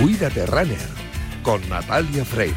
[0.00, 0.78] Cuídate Runner
[1.42, 2.54] con Natalia Freire.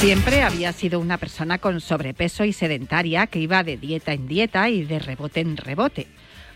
[0.00, 4.68] Siempre había sido una persona con sobrepeso y sedentaria que iba de dieta en dieta
[4.68, 6.06] y de rebote en rebote.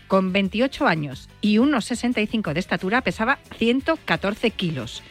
[0.07, 5.01] Con 28 años y unos 65 de estatura pesaba 114 kilos.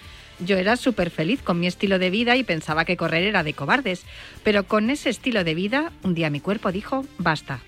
[0.40, 3.54] Yo era súper feliz con mi estilo de vida y pensaba que correr era de
[3.54, 4.04] cobardes,
[4.42, 7.60] pero con ese estilo de vida un día mi cuerpo dijo basta.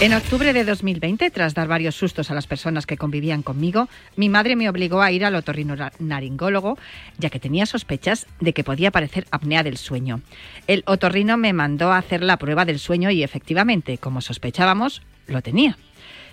[0.00, 3.86] En octubre de 2020, tras dar varios sustos a las personas que convivían conmigo,
[4.16, 6.78] mi madre me obligó a ir al otorrino-naringólogo,
[7.18, 10.22] ya que tenía sospechas de que podía parecer apnea del sueño.
[10.66, 15.42] El otorrino me mandó a hacer la prueba del sueño y efectivamente, como sospechábamos, lo
[15.42, 15.76] tenía.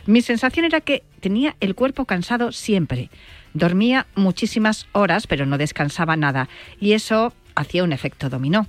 [0.06, 3.10] Mi sensación era que tenía el cuerpo cansado siempre.
[3.54, 6.48] Dormía muchísimas horas, pero no descansaba nada,
[6.80, 8.66] y eso hacía un efecto dominó.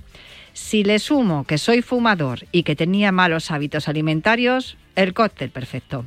[0.59, 6.05] Si le sumo que soy fumador y que tenía malos hábitos alimentarios, el cóctel perfecto.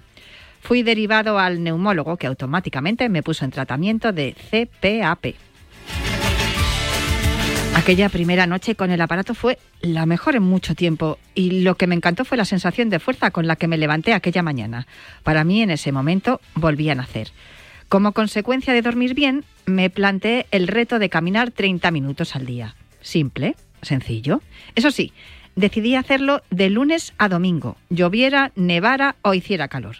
[0.60, 5.34] Fui derivado al neumólogo que automáticamente me puso en tratamiento de CPAP.
[7.74, 11.88] Aquella primera noche con el aparato fue la mejor en mucho tiempo y lo que
[11.88, 14.86] me encantó fue la sensación de fuerza con la que me levanté aquella mañana.
[15.24, 17.32] Para mí en ese momento volví a nacer.
[17.88, 22.76] Como consecuencia de dormir bien, me planteé el reto de caminar 30 minutos al día.
[23.00, 24.40] Simple, sencillo.
[24.74, 25.12] Eso sí,
[25.56, 29.96] decidí hacerlo de lunes a domingo, lloviera, nevara o hiciera calor.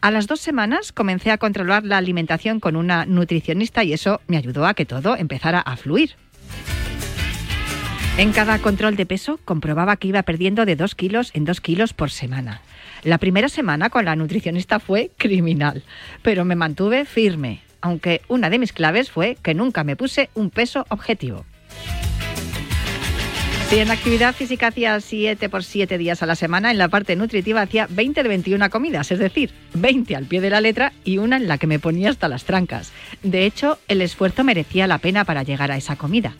[0.00, 4.36] A las dos semanas comencé a controlar la alimentación con una nutricionista y eso me
[4.36, 6.16] ayudó a que todo empezara a fluir.
[8.18, 11.94] En cada control de peso comprobaba que iba perdiendo de 2 kilos en 2 kilos
[11.94, 12.60] por semana.
[13.04, 15.82] La primera semana con la nutricionista fue criminal,
[16.20, 20.50] pero me mantuve firme, aunque una de mis claves fue que nunca me puse un
[20.50, 21.46] peso objetivo.
[23.74, 27.62] En actividad física hacía 7 por 7 días a la semana, en la parte nutritiva
[27.62, 31.38] hacía 20 de 21 comidas, es decir, 20 al pie de la letra y una
[31.38, 32.92] en la que me ponía hasta las trancas.
[33.22, 36.34] De hecho, el esfuerzo merecía la pena para llegar a esa comida.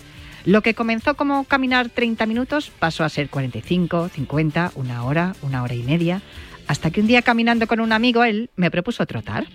[0.44, 5.62] Lo que comenzó como caminar 30 minutos pasó a ser 45, 50, una hora, una
[5.62, 6.20] hora y media,
[6.68, 9.46] hasta que un día caminando con un amigo, él me propuso trotar.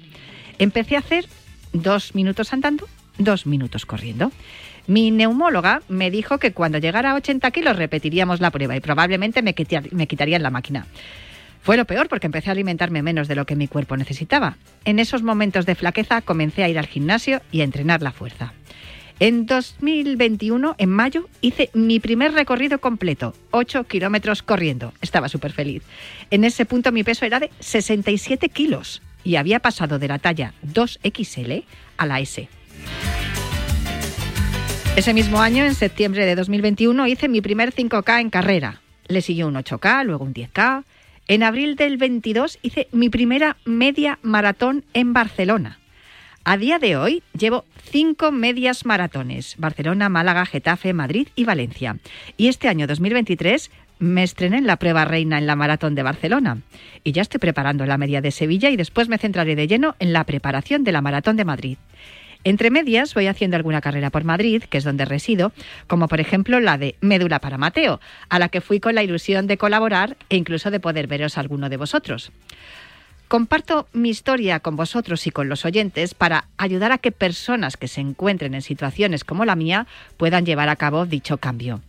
[0.57, 1.27] Empecé a hacer
[1.73, 2.87] dos minutos andando,
[3.19, 4.31] dos minutos corriendo.
[4.87, 9.41] Mi neumóloga me dijo que cuando llegara a 80 kilos repetiríamos la prueba y probablemente
[9.41, 10.87] me, quitarían la máquina.
[11.61, 14.55] Fue lo peor porque empecé a alimentarme menos de lo que mi cuerpo necesitaba.
[14.85, 18.53] En esos momentos de flaqueza comencé a ir al gimnasio y a entrenar la fuerza.
[19.19, 24.93] En 2021, en mayo, hice mi primer recorrido completo, 8 kilómetros corriendo.
[25.01, 25.83] Estaba súper feliz.
[26.31, 30.53] En ese punto mi peso era de 67 kilos y había pasado de la talla
[30.65, 31.65] 2XL
[31.97, 32.47] a la S.
[34.97, 38.81] Ese mismo año, en septiembre de 2021, hice mi primer 5K en carrera.
[39.08, 40.85] Le siguió un 8K, luego un 10K.
[41.28, 45.78] En abril del 22 hice mi primera media maratón en Barcelona.
[46.46, 51.97] A día de hoy llevo cinco medias maratones, Barcelona, Málaga, Getafe, Madrid y Valencia.
[52.35, 53.69] Y este año 2023
[54.00, 56.64] me estrené en la prueba reina en la maratón de Barcelona.
[57.03, 60.12] Y ya estoy preparando la media de Sevilla y después me centraré de lleno en
[60.12, 61.78] la preparación de la maratón de Madrid.
[62.43, 65.51] Entre medias voy haciendo alguna carrera por Madrid, que es donde resido,
[65.87, 67.99] como por ejemplo la de Médula para Mateo,
[68.29, 71.69] a la que fui con la ilusión de colaborar e incluso de poder veros alguno
[71.69, 72.31] de vosotros.
[73.27, 77.89] Comparto mi historia con vosotros y con los oyentes para ayudar a que personas que
[77.89, 81.81] se encuentren en situaciones como la mía puedan llevar a cabo dicho cambio.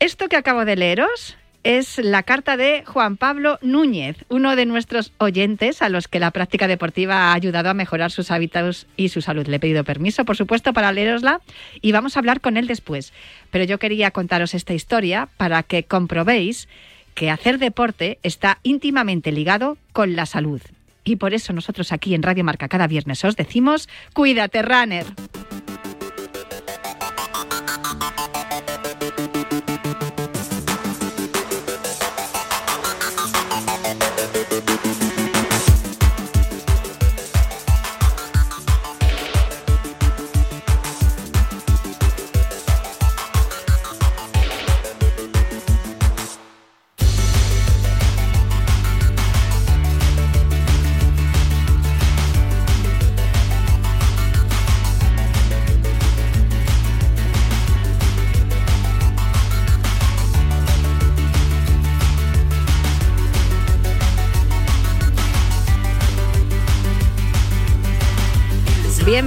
[0.00, 5.12] Esto que acabo de leeros es la carta de Juan Pablo Núñez, uno de nuestros
[5.18, 9.22] oyentes a los que la práctica deportiva ha ayudado a mejorar sus hábitos y su
[9.22, 9.46] salud.
[9.46, 11.40] Le he pedido permiso, por supuesto, para leerosla
[11.80, 13.12] y vamos a hablar con él después.
[13.50, 16.68] Pero yo quería contaros esta historia para que comprobéis
[17.14, 20.60] que hacer deporte está íntimamente ligado con la salud.
[21.02, 25.06] Y por eso nosotros aquí en Radio Marca cada viernes os decimos, cuídate, runner.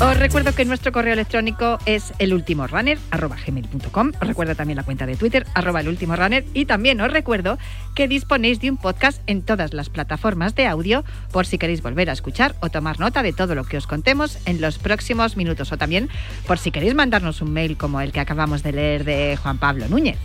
[0.00, 4.12] Os recuerdo que nuestro correo electrónico es elultimorunner.com.
[4.18, 6.46] Os recuerdo también la cuenta de Twitter, arroba elultimorunner.
[6.54, 7.58] Y también os recuerdo
[7.94, 12.08] que disponéis de un podcast en todas las plataformas de audio por si queréis volver
[12.08, 15.70] a escuchar o tomar nota de todo lo que os contemos en los próximos minutos.
[15.70, 16.08] O también
[16.46, 19.86] por si queréis mandarnos un mail como el que acabamos de leer de Juan Pablo
[19.86, 20.16] Núñez.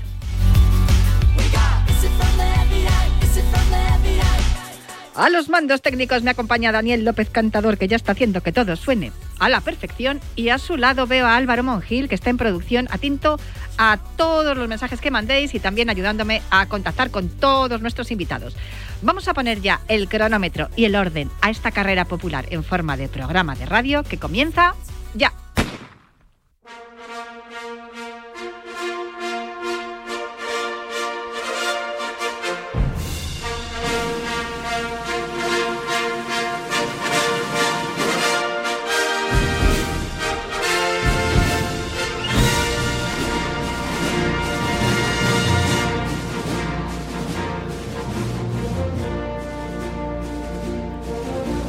[5.15, 8.77] A los mandos técnicos me acompaña Daniel López Cantador, que ya está haciendo que todo
[8.77, 10.19] suene a la perfección.
[10.35, 13.39] Y a su lado veo a Álvaro Mongil, que está en producción, atento
[13.77, 18.55] a todos los mensajes que mandéis y también ayudándome a contactar con todos nuestros invitados.
[19.01, 22.97] Vamos a poner ya el cronómetro y el orden a esta carrera popular en forma
[22.97, 24.75] de programa de radio que comienza
[25.13, 25.33] ya.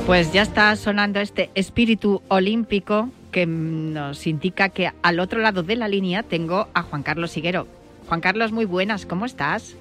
[0.07, 5.75] Pues ya está sonando este espíritu olímpico que nos indica que al otro lado de
[5.75, 7.67] la línea tengo a Juan Carlos Siguero.
[8.09, 9.75] Juan Carlos, muy buenas, ¿cómo estás?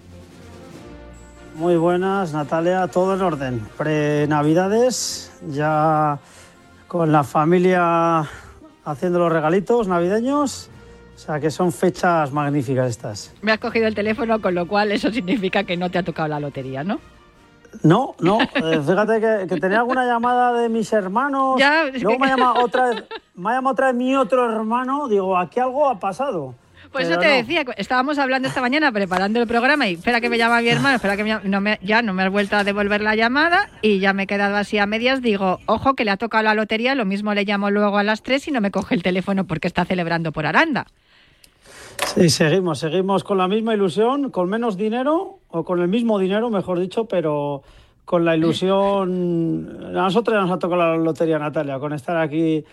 [1.53, 3.59] Muy buenas, Natalia, todo en orden.
[3.77, 6.17] Pre-Navidades, ya
[6.87, 8.27] con la familia
[8.83, 10.71] haciendo los regalitos navideños.
[11.15, 13.31] O sea que son fechas magníficas estas.
[13.43, 16.27] Me has cogido el teléfono, con lo cual eso significa que no te ha tocado
[16.29, 16.99] la lotería, ¿no?
[17.83, 21.59] No, no, eh, fíjate que, tenía alguna llamada de mis hermanos.
[21.59, 23.03] Ya, Luego me ha llamado otra vez,
[23.35, 25.07] me ha llamado otra vez mi otro hermano.
[25.07, 26.55] Digo, aquí algo ha pasado.
[26.91, 30.37] Pues eso te decía, estábamos hablando esta mañana preparando el programa y espera que me
[30.37, 33.15] llama mi hermano, espera que no me, ya no me has vuelto a devolver la
[33.15, 35.21] llamada y ya me he quedado así a medias.
[35.21, 38.23] Digo, ojo que le ha tocado la lotería, lo mismo le llamo luego a las
[38.23, 40.85] 3 y no me coge el teléfono porque está celebrando por Aranda.
[42.15, 46.49] Sí, seguimos, seguimos con la misma ilusión, con menos dinero, o con el mismo dinero,
[46.49, 47.63] mejor dicho, pero
[48.05, 49.79] con la ilusión.
[49.87, 52.63] A nosotros nos ha tocado la lotería, Natalia, con estar aquí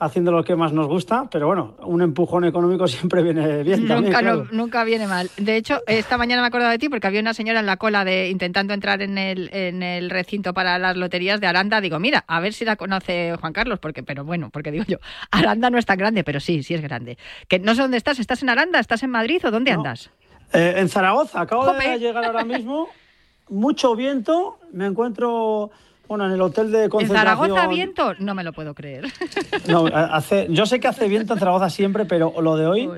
[0.00, 3.86] haciendo lo que más nos gusta, pero bueno, un empujón económico siempre viene bien.
[3.86, 4.22] Nunca,
[4.52, 5.30] nunca viene mal.
[5.36, 7.76] De hecho, esta mañana me he acordado de ti porque había una señora en la
[7.76, 11.80] cola de intentando entrar en el, en el recinto para las loterías de Aranda.
[11.80, 14.98] Digo, mira, a ver si la conoce Juan Carlos, porque, pero bueno, porque digo yo,
[15.30, 17.18] Aranda no es tan grande, pero sí, sí es grande.
[17.48, 18.78] Que no sé dónde estás, ¿estás en Aranda?
[18.78, 20.10] ¿Estás en Madrid o dónde andas?
[20.52, 22.88] Eh, en Zaragoza, acabo de llegar ahora mismo.
[23.50, 25.70] Mucho viento, me encuentro
[26.08, 27.34] bueno, en el hotel de concentración...
[27.34, 28.14] ¿En Zaragoza viento?
[28.18, 29.04] No me lo puedo creer.
[29.68, 30.46] No, hace...
[30.50, 32.90] yo sé que hace viento en Zaragoza siempre, pero lo de hoy...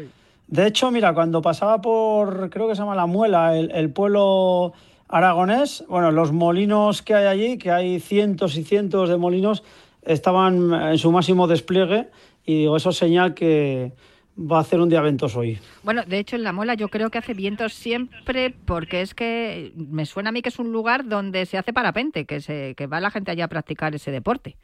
[0.46, 4.72] De hecho, mira, cuando pasaba por, creo que se llama La Muela, el, pueblo
[5.06, 9.62] aragonés, bueno, los molinos que hay allí, que hay cientos y cientos de molinos,
[10.02, 12.08] estaban en su máximo despliegue
[12.44, 13.92] y digo, eso es señal que,
[14.40, 15.58] va a hacer un día ventoso hoy.
[15.82, 19.72] Bueno, de hecho en La Mola yo creo que hace vientos siempre porque es que
[19.76, 22.86] me suena a mí que es un lugar donde se hace parapente, que, se, que
[22.86, 24.56] va la gente allá a practicar ese deporte.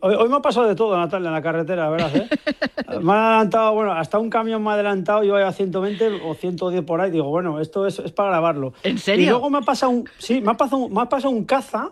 [0.00, 2.16] Hoy, me ha pasado de todo, Natalia, en la carretera, ¿verdad?
[2.16, 2.28] Eh?
[3.02, 6.82] me ha adelantado, bueno, hasta un camión me ha adelantado, yo a 120 o 110
[6.84, 8.72] por ahí, digo, bueno, esto es, para grabarlo.
[8.82, 9.24] ¿En serio?
[9.24, 11.90] Y luego me ha pasado un, sí, me ha pasado, me ha pasado un caza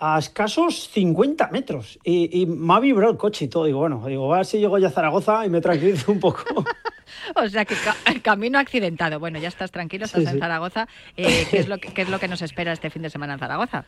[0.00, 1.98] a escasos 50 metros.
[2.02, 3.66] Y, me ha vibrado el coche y todo.
[3.66, 6.42] Digo, bueno, digo, a ver si llego ya a Zaragoza y me tranquilizo un poco.
[7.36, 7.74] o sea que
[8.06, 9.20] el camino accidentado.
[9.20, 10.88] Bueno, ya estás tranquilo, estás en Zaragoza.
[11.18, 13.34] Eh, ¿qué, es lo que, ¿Qué es lo que nos espera este fin de semana
[13.34, 13.84] en Zaragoza?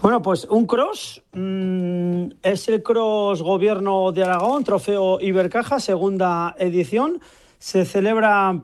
[0.00, 7.20] Bueno, pues un cross mm, es el cross Gobierno de Aragón, trofeo Ibercaja, segunda edición.
[7.58, 8.62] Se celebra,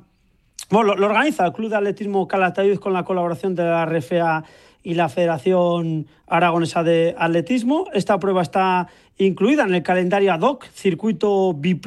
[0.71, 4.45] bueno, lo, organiza el Club de Atletismo Calatayud con la colaboración de la RFA
[4.83, 7.87] y la Federación Aragonesa de Atletismo.
[7.93, 11.79] Esta prueba está incluida en el calendario ad hoc Circuito B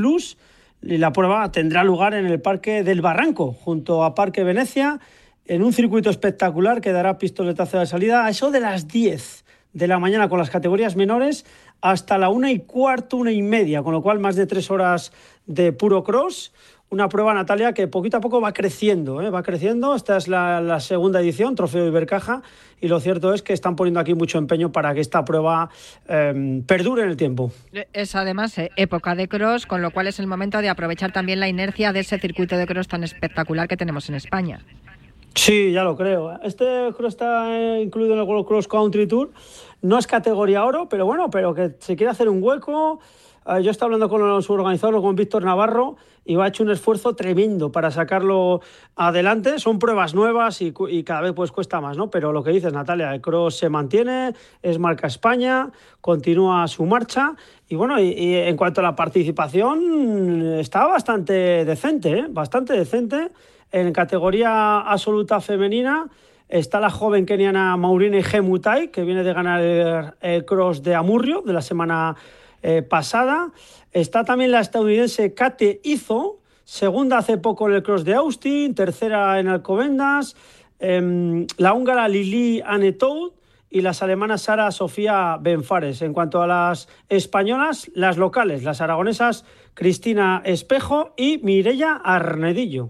[0.82, 5.00] y la prueba tendrá lugar en el Parque del Barranco, junto a Parque Venecia,
[5.46, 9.88] en un circuito espectacular que dará pistoletazo de salida a eso de las 10 de
[9.88, 11.46] la mañana con las categorías menores
[11.82, 15.12] hasta la una y cuarto, una y media, con lo cual más de tres horas
[15.46, 16.54] de puro cross
[16.89, 19.30] una prueba, Natalia, que poquito a poco va creciendo, ¿eh?
[19.30, 19.96] va creciendo.
[19.96, 22.44] Esta es la, segunda edición, Trofeo Ibercaja,
[22.80, 25.70] y lo cierto es que están poniendo aquí mucho empeño para que esta prueba
[26.08, 27.51] em, perdure en el tiempo.
[27.92, 31.39] Es además eh, época de cross, con lo cual es el momento de aprovechar también
[31.39, 34.60] la inercia de ese circuito de cross tan espectacular que tenemos en España.
[35.34, 36.39] Sí, ya lo creo.
[36.44, 39.32] Este cross está eh, incluido en el Cross Country Tour.
[39.82, 43.01] No es categoría oro, pero bueno, pero que se quiere hacer un hueco
[43.46, 46.72] eh, yo estaba hablando con su organizador, con Víctor Navarro, y va a hecho un
[46.72, 48.62] esfuerzo tremendo para sacarlo
[48.96, 49.60] adelante.
[49.60, 52.10] Son pruebas nuevas y, cada vez pues cuesta más, ¿no?
[52.10, 55.70] Pero lo que dices, Natalia, el cross se mantiene, es marca España,
[56.01, 57.36] continúa su marcha.
[57.70, 62.25] Y bueno, y, en cuanto a la participación, está bastante decente, ¿eh?
[62.29, 63.32] Bastante decente.
[63.72, 66.08] En categoría absoluta femenina,
[66.48, 71.53] Está la joven keniana Maurine Gemutai, que viene de ganar el, cross de Amurrio de
[71.53, 72.15] la semana
[72.67, 73.51] eh, pasada.
[73.91, 79.39] Está también la estadounidense Kate Izo, segunda hace poco en el cross de Austin, tercera
[79.39, 80.36] en Alcobendas.
[80.79, 83.36] Em, la húngara Lili Anetou
[83.69, 86.01] y las alemanas Sara Sofía Benfares.
[86.01, 89.45] En cuanto a las españolas, las locales, las aragonesas
[89.75, 92.89] Cristina Espejo y Mireya Arnedillo.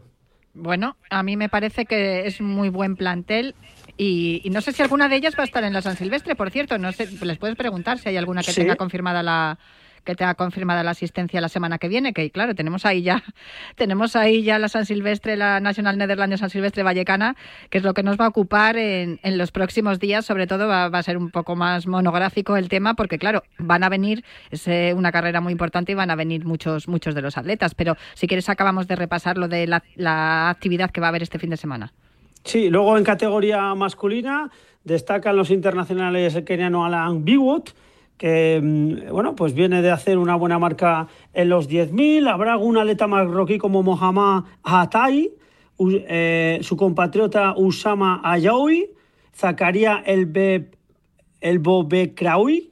[0.53, 3.55] Bueno, a mí me parece que es muy buen plantel.
[3.97, 6.51] Y, no sé si alguna de ellas va a estar en la San Silvestre, por
[6.51, 6.77] cierto.
[6.77, 9.57] No sé, les puedes preguntar si hay alguna que tenga confirmada la,
[10.05, 13.23] que te ha confirmado la asistencia la semana que viene, que claro, tenemos ahí ya,
[13.75, 17.35] tenemos ahí ya la San Silvestre, la National Netherlands San Silvestre Vallecana,
[17.69, 20.67] que es lo que nos va a ocupar en, en los próximos días, sobre todo
[20.67, 24.67] va, a ser un poco más monográfico el tema, porque claro, van a venir, es
[24.67, 27.97] eh, una carrera muy importante y van a venir muchos, muchos de los atletas, pero
[28.13, 31.39] si quieres acabamos de repasar lo de la, la actividad que va a haber este
[31.39, 31.91] fin de semana.
[32.45, 34.51] Sí, luego en categoría masculina
[34.83, 37.75] destacan los internacionales el keniano Alan Biwot,
[38.19, 42.31] que mm, bueno, pues viene de hacer una buena marca en los 10.000.
[42.31, 45.33] Habrá algún atleta marroquí como Mohamed Hatai,
[45.79, 48.91] eh, su compatriota Usama Ayaoui,
[49.33, 50.69] Zakaria El,
[51.41, 52.71] El Bobekraoui.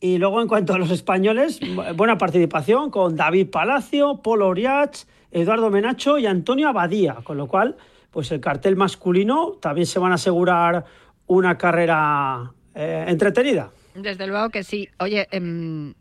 [0.00, 1.60] Y luego, en cuanto a los españoles,
[1.94, 7.76] buena participación con David Palacio, Polo Oriach, Eduardo Menacho y Antonio Abadía, con lo cual,
[8.10, 10.84] pues el cartel masculino también se van a asegurar
[11.26, 13.70] una carrera eh, entretenida.
[13.94, 14.88] Desde luego que sí.
[14.98, 15.94] Oye, em,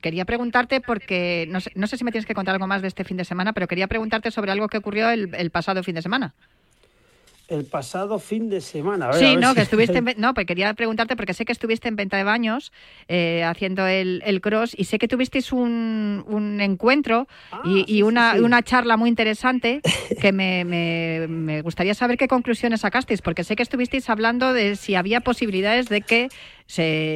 [0.00, 2.88] quería preguntarte porque no sé, no sé, si me tienes que contar algo más de
[2.88, 6.02] este fin de semana, pero quería preguntarte sobre algo que ocurrió el pasado fin de
[6.02, 6.34] semana
[7.52, 9.12] el pasado fin de semana.
[9.12, 12.24] sí, no, que estuviste no, pues quería preguntarte porque sé que estuviste en Venta de
[12.24, 12.72] Baños
[13.08, 18.62] eh, haciendo el, cross y sé que tuvisteis un, un encuentro ah, y, una, una,
[18.62, 19.80] charla muy interesante
[20.20, 24.94] que me, me, gustaría saber qué conclusiones sacasteis, porque sé que estuvisteis hablando de si
[24.94, 26.28] había posibilidades de que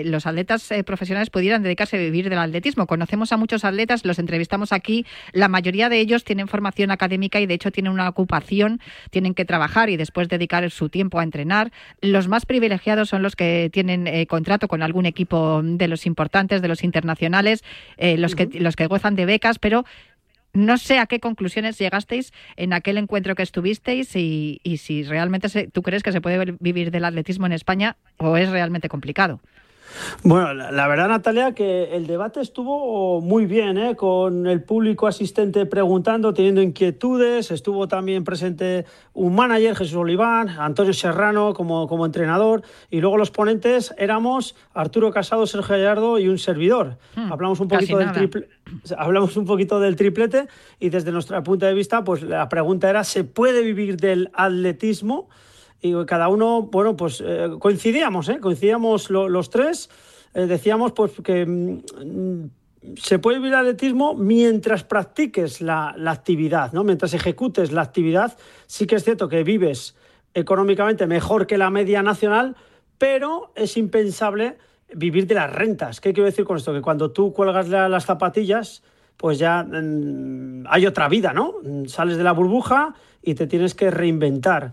[0.04, 2.86] los atletas eh, profesionales pudieran dedicarse a vivir del atletismo.
[2.86, 7.46] Conocemos a muchos atletas, los entrevistamos aquí, la mayoría de ellos tienen formación académica y
[7.46, 11.72] de hecho tienen una ocupación, tienen que trabajar y después dedicar su tiempo a entrenar.
[12.00, 16.62] Los más privilegiados son los que tienen eh, contrato con algún equipo de los importantes,
[16.62, 17.64] de los internacionales,
[17.96, 19.84] eh, los, que, los que gozan de becas, pero
[20.56, 25.68] no sé a qué conclusiones llegasteis en aquel encuentro que estuvisteis y, y si realmente
[25.68, 29.40] tú crees que se puede vivir del atletismo en España o es realmente complicado.
[30.22, 33.96] Bueno, la, verdad, Natalia, que el debate estuvo muy bien, ¿eh?
[33.96, 37.50] con el público asistente preguntando, teniendo inquietudes.
[37.50, 42.62] Estuvo también presente un manager, Jesús Oliván, Antonio Serrano como, como entrenador.
[42.90, 46.98] Y luego los ponentes éramos Arturo Casado, Sergio Gallardo y un servidor.
[47.14, 48.48] Hmm, hablamos, un poquito del triple,
[48.98, 50.48] hablamos un poquito del triplete
[50.80, 55.28] y desde nuestro punto de vista, pues la pregunta era, ¿se puede vivir del atletismo?
[55.80, 58.38] Y cada uno, bueno, pues eh, coincidíamos, ¿eh?
[58.40, 59.90] coincidíamos los tres,
[60.34, 62.48] eh, decíamos pues que mm,
[62.96, 66.84] se puede vivir atletismo mientras practiques la, actividad, ¿no?
[66.84, 69.96] mientras ejecutes la actividad, sí que es cierto que vives
[70.34, 72.56] económicamente mejor que la media nacional,
[72.98, 74.58] pero es impensable
[74.94, 76.00] vivir de las rentas.
[76.00, 76.72] ¿Qué quiero decir con esto?
[76.72, 78.82] Que cuando tú cuelgas las zapatillas,
[79.16, 81.54] pues ya mm, hay otra vida, ¿no?
[81.86, 84.72] Sales de la burbuja y te tienes que reinventar.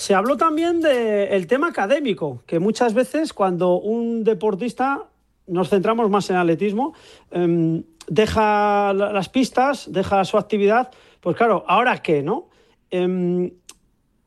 [0.00, 5.10] Se habló también del tema académico, que muchas veces cuando un deportista,
[5.46, 6.94] nos centramos más en atletismo,
[7.30, 10.90] em, deja las pistas, deja su actividad,
[11.20, 12.48] pues claro, ¿ahora qué, no?
[12.90, 13.50] Em,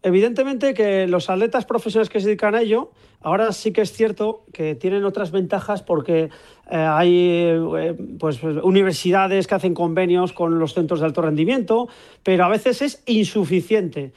[0.03, 4.45] evidentemente que los atletas profesionales que se dedican a ello, ahora sí que es cierto
[4.53, 6.29] que tienen otras ventajas porque
[6.69, 11.87] eh, hay eh, pues, universidades que hacen convenios con los centros de alto rendimiento,
[12.21, 14.13] pero a veces es insuficiente.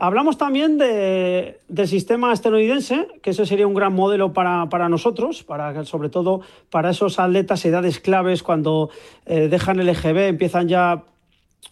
[0.00, 5.42] Hablamos también de, del sistema estadounidense, que ese sería un gran modelo para, para nosotros,
[5.42, 6.40] para, sobre todo
[6.70, 8.90] para esos atletas edades claves cuando
[9.26, 11.02] eh, dejan el EGB, empiezan ya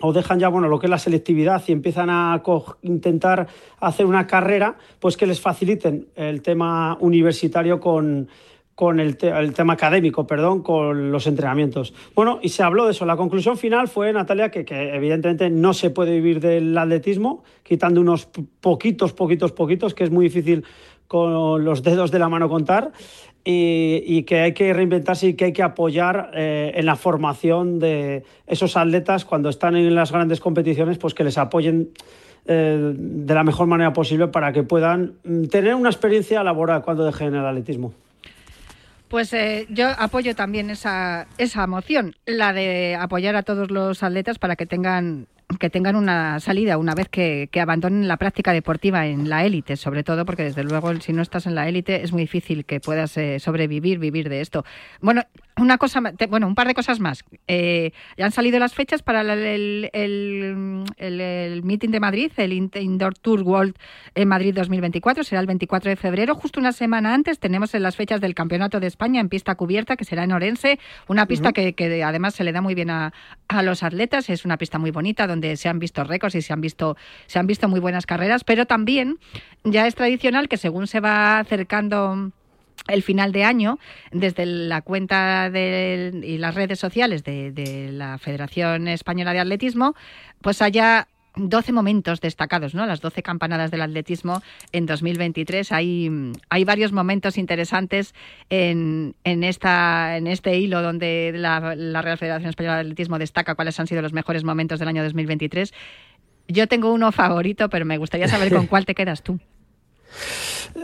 [0.00, 2.42] o dejan ya bueno lo que es la selectividad y empiezan a
[2.82, 3.46] intentar
[3.78, 8.28] hacer una carrera, pues que les faciliten el tema universitario con,
[8.76, 11.94] con el, tema académico, perdón, con los entrenamientos.
[12.14, 13.06] Bueno, y se habló de eso.
[13.06, 18.28] La conclusión final fue, Natalia, que, evidentemente no se puede vivir del atletismo, quitando unos
[18.60, 20.64] poquitos, poquitos, poquitos, que es muy difícil
[21.08, 22.92] con los dedos de la mano contar.
[23.44, 28.24] y, que hay que reinventarse y que hay que apoyar eh, en la formación de
[28.46, 31.90] esos atletas cuando están en las grandes competiciones, pues que les apoyen
[32.44, 37.06] eh, de la mejor manera posible para que puedan mm, tener una experiencia laboral cuando
[37.06, 37.94] dejen el atletismo.
[39.08, 44.38] Pues eh, yo apoyo también esa, esa moción, la de apoyar a todos los atletas
[44.38, 45.28] para que tengan
[45.60, 50.02] que tengan una salida una vez que, abandonen la práctica deportiva en la élite, sobre
[50.02, 53.16] todo porque desde luego si no estás en la élite es muy difícil que puedas
[53.16, 54.64] eh, sobrevivir, vivir de esto.
[55.00, 55.22] Bueno,
[55.58, 57.24] una cosa, bueno, un par de cosas más.
[57.48, 63.42] Eh, ya han salido las fechas para el, el, meeting de Madrid, el Indoor Tour
[63.42, 63.74] World
[64.14, 66.34] en Madrid 2024, será el 24 de febrero.
[66.34, 67.38] Justo una semana antes.
[67.38, 70.78] Tenemos en las fechas del Campeonato de España en pista cubierta, que será en Orense,
[71.08, 73.14] una pista que, que, además se le da muy bien a,
[73.48, 76.52] a los atletas, es una pista muy bonita donde se han visto récords y se
[76.52, 76.96] han visto,
[77.26, 79.18] se han visto muy buenas carreras, pero también
[79.64, 82.30] ya es tradicional que según se va acercando
[82.88, 83.78] el final de año,
[84.12, 89.94] desde la cuenta de, y las redes sociales de, la Federación Española de Atletismo,
[90.40, 92.86] pues haya 12 momentos destacados, ¿no?
[92.86, 94.42] Las 12 campanadas del atletismo
[94.72, 95.70] en 2023.
[95.72, 96.10] Hay,
[96.48, 98.14] hay varios momentos interesantes
[98.48, 103.54] en, en, esta, en este hilo donde la, la Real Federación Española de Atletismo destaca
[103.54, 105.74] cuáles han sido los mejores momentos del año 2023.
[106.48, 109.38] Yo tengo uno favorito, pero me gustaría saber con cuál te quedas tú.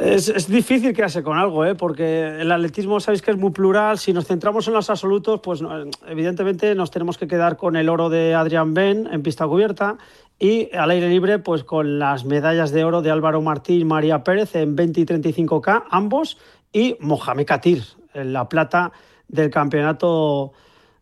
[0.01, 1.75] Es, difícil quedarse con algo, ¿eh?
[1.75, 3.99] porque el atletismo sabéis que es muy plural.
[3.99, 5.63] Si nos centramos en los absolutos, pues
[6.07, 9.99] evidentemente nos tenemos que quedar con el oro de Adrián Ben en pista cubierta
[10.39, 14.25] y al aire libre, pues con las medallas de oro de Álvaro Martí y María
[14.25, 16.39] Pérez en 20 y 35K, ambos,
[16.73, 17.85] y Mohamed Katir,
[18.15, 18.93] en la plata
[19.29, 20.53] del campeonato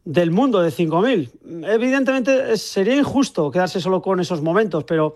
[0.04, 1.66] del mundo de 5.000.
[1.68, 5.14] Evidentemente sería injusto quedarse solo con esos momentos, pero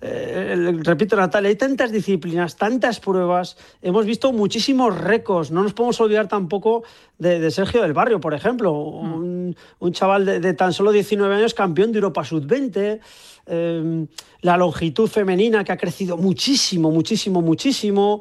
[0.00, 6.00] eh, repito Natalia, hay tantas disciplinas, tantas pruebas, hemos visto muchísimos récords, no nos podemos
[6.00, 6.82] olvidar tampoco
[7.18, 9.54] de, Sergio del Barrio, por ejemplo, mm.
[9.78, 13.00] un, chaval de, tan solo 19 años campeón de Europa Sub-20,
[13.46, 14.06] eh,
[14.42, 18.20] la longitud femenina que ha crecido muchísimo, muchísimo, muchísimo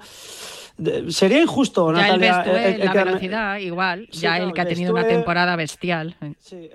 [1.09, 2.41] sería injusto, ya Natalia.
[2.41, 4.07] El, la velocidad, igual.
[4.11, 6.15] ya el que ha tenido una temporada bestial.
[6.39, 6.69] Sí,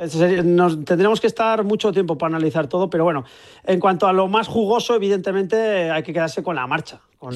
[0.45, 3.25] nos, tendremos que estar mucho tiempo para analizar todo, pero bueno,
[3.65, 7.01] en cuanto a lo más jugoso, evidentemente hay que quedarse con la marcha.
[7.19, 7.35] Con,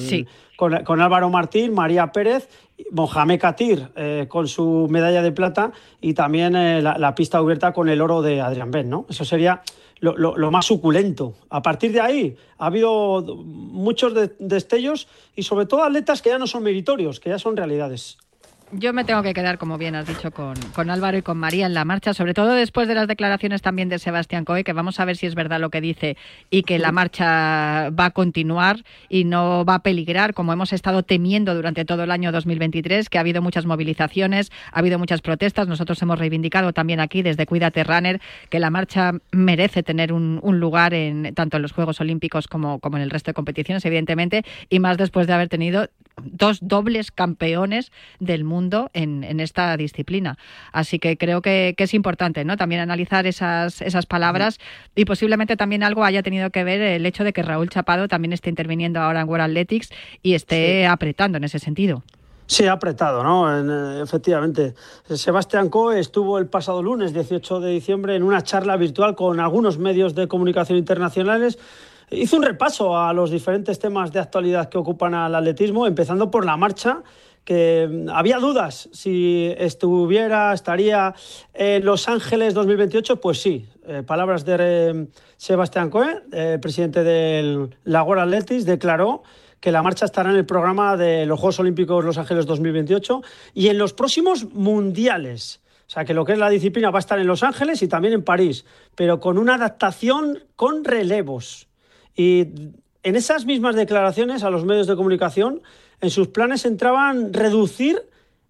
[0.85, 2.47] con, Álvaro Martín, María Pérez,
[2.91, 7.89] Mohamed Katir eh, con su medalla de plata y también eh, la, pista abierta con
[7.89, 9.05] el oro de Adrián Ben, ¿no?
[9.09, 9.61] Eso sería
[10.03, 11.35] lo, más suculento.
[11.49, 16.47] A partir de ahí ha habido muchos destellos y sobre todo atletas que ya no
[16.47, 18.17] son meritorios, que ya son realidades.
[18.75, 21.67] Yo me tengo que quedar, como bien has dicho, con, con, Álvaro y con María
[21.67, 24.99] en la marcha, sobre todo después de las declaraciones también de Sebastián Coe, que vamos
[24.99, 26.17] a ver si es verdad lo que dice
[26.49, 31.03] y que la marcha va a continuar y no va a peligrar, como hemos estado
[31.03, 35.67] temiendo durante todo el año 2023, que ha habido muchas movilizaciones, ha habido muchas protestas.
[35.67, 40.59] Nosotros hemos reivindicado también aquí, desde Cuídate Runner, que la marcha merece tener un, un
[40.59, 44.43] lugar en tanto en los Juegos Olímpicos como, como en el resto de competiciones, evidentemente,
[44.69, 45.89] y más después de haber tenido
[46.21, 48.62] dos dobles campeones del mundo
[48.93, 50.37] en, en esta disciplina.
[50.71, 52.55] Así que creo que, es importante ¿no?
[52.55, 54.59] también analizar esas, esas palabras
[54.95, 58.33] y posiblemente también algo haya tenido que ver el hecho de que Raúl Chapado también
[58.33, 59.89] esté interviniendo ahora en World Athletics
[60.21, 62.03] y esté apretando en ese sentido.
[62.45, 63.49] Sí, ha apretado, ¿no?
[63.49, 64.75] Eh, efectivamente.
[65.05, 69.77] Sebastián Coe estuvo el pasado lunes 18 de diciembre en una charla virtual con algunos
[69.77, 71.57] medios de comunicación internacionales
[72.11, 76.45] hizo un repaso a los diferentes temas de actualidad que ocupan al atletismo, empezando por
[76.45, 77.01] la marcha,
[77.43, 81.13] que mm, había dudas si estuviera, estaría
[81.53, 83.67] en Los Ángeles 2028, pues sí.
[83.85, 89.23] Eh, palabras de eh, Sebastián Coe, eh, presidente del Lagor Athletics, declaró
[89.59, 93.21] que la marcha estará en el programa de los Juegos Olímpicos Los Ángeles 2028
[93.53, 95.61] y en los próximos mundiales.
[95.87, 97.87] O sea, que lo que es la disciplina va a estar en Los Ángeles y
[97.87, 101.67] también en París, pero con una adaptación con relevos.
[102.15, 102.47] Y
[103.03, 105.61] en esas mismas declaraciones a los medios de comunicación,
[106.03, 107.97] en sus planes entraban reducir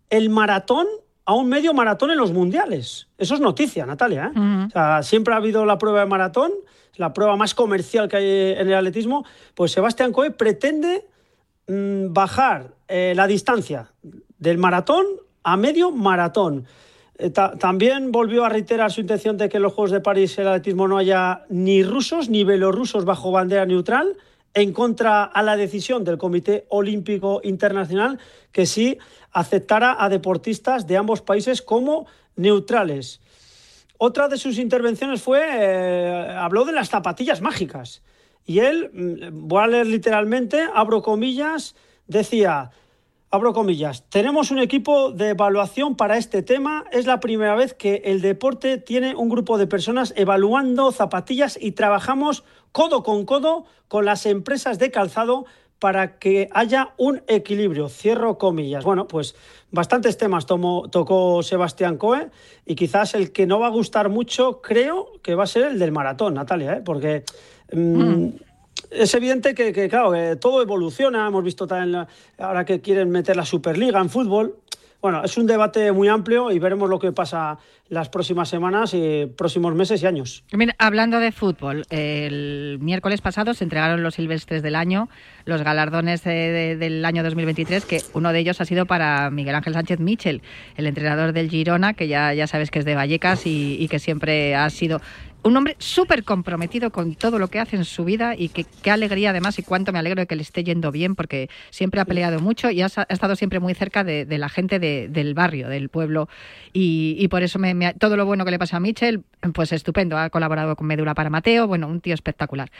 [0.09, 0.87] el maratón
[1.23, 3.09] a un medio maratón en los mundiales.
[3.15, 4.31] Eso es noticia, Natalia.
[4.35, 4.65] ¿eh?
[4.65, 6.51] o sea, siempre ha habido la prueba de maratón,
[6.95, 9.23] la prueba más comercial que hay en el atletismo.
[9.53, 11.05] Pues Sebastián Coe pretende
[11.67, 13.91] mm, bajar eh, la distancia
[14.39, 15.05] del maratón
[15.43, 16.65] a medio maratón.
[17.19, 20.47] Eh, también volvió a reiterar su intención de que en los Juegos de París el
[20.47, 24.17] atletismo no haya ni rusos ni belorrusos bajo bandera neutral,
[24.53, 28.19] en contra a la decisión del Comité Olímpico Internacional
[28.51, 28.97] que sí
[29.31, 33.19] aceptara a deportistas de ambos países como neutrales.
[33.97, 38.03] Otra de sus intervenciones fue, eh, habló de las zapatillas mágicas.
[38.45, 41.75] Y él, mm, voy a leer literalmente, abro comillas,
[42.07, 42.71] decía,
[43.31, 46.85] abro comillas, tenemos un equipo de evaluación para este tema.
[46.91, 51.71] Es la primera vez que el deporte tiene un grupo de personas evaluando zapatillas y
[51.71, 55.45] trabajamos codo con codo con las empresas de calzado
[55.79, 57.87] para que haya un equilibrio.
[57.87, 58.83] Cierro comillas.
[58.83, 59.35] Bueno, pues
[59.71, 62.29] bastantes temas tomó, tocó Sebastián Coe
[62.65, 65.79] y quizás el que no va a gustar mucho, creo que va a ser el
[65.79, 66.81] del maratón, Natalia, ¿eh?
[66.83, 67.23] porque...
[67.71, 68.33] Mm, mm
[68.93, 71.27] es evidente que, claro, que todo evoluciona.
[71.27, 72.05] Hemos visto también
[72.37, 74.57] ahora que quieren meter la Superliga en fútbol.
[75.03, 77.57] Bueno, es un debate muy amplio y veremos lo que pasa
[77.89, 80.45] las próximas semanas y próximos meses y años.
[80.77, 85.09] Hablando de fútbol, el miércoles pasado se entregaron los silvestres del año,
[85.43, 89.99] los galardones del año 2023, que uno de ellos ha sido para Miguel Ángel Sánchez
[89.99, 90.41] Michel,
[90.77, 94.55] el entrenador del Girona, que ya, ya sabes que es de Vallecas y que siempre
[94.55, 95.01] ha sido
[95.43, 98.91] un hombre súper comprometido con todo lo que hace en su vida y que qué
[98.91, 102.05] alegría además y cuánto me alegro de que le esté yendo bien porque siempre ha
[102.05, 106.29] peleado mucho y ha, estado siempre muy cerca de, la gente del barrio, del pueblo
[106.71, 110.29] y, por eso me, todo lo bueno que le pasa a Michel, pues estupendo, ha
[110.29, 112.71] colaborado con Médula para Mateo, bueno, un tío espectacular.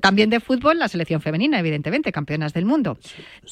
[0.00, 2.98] También de fútbol, la selección femenina, evidentemente, campeonas del mundo.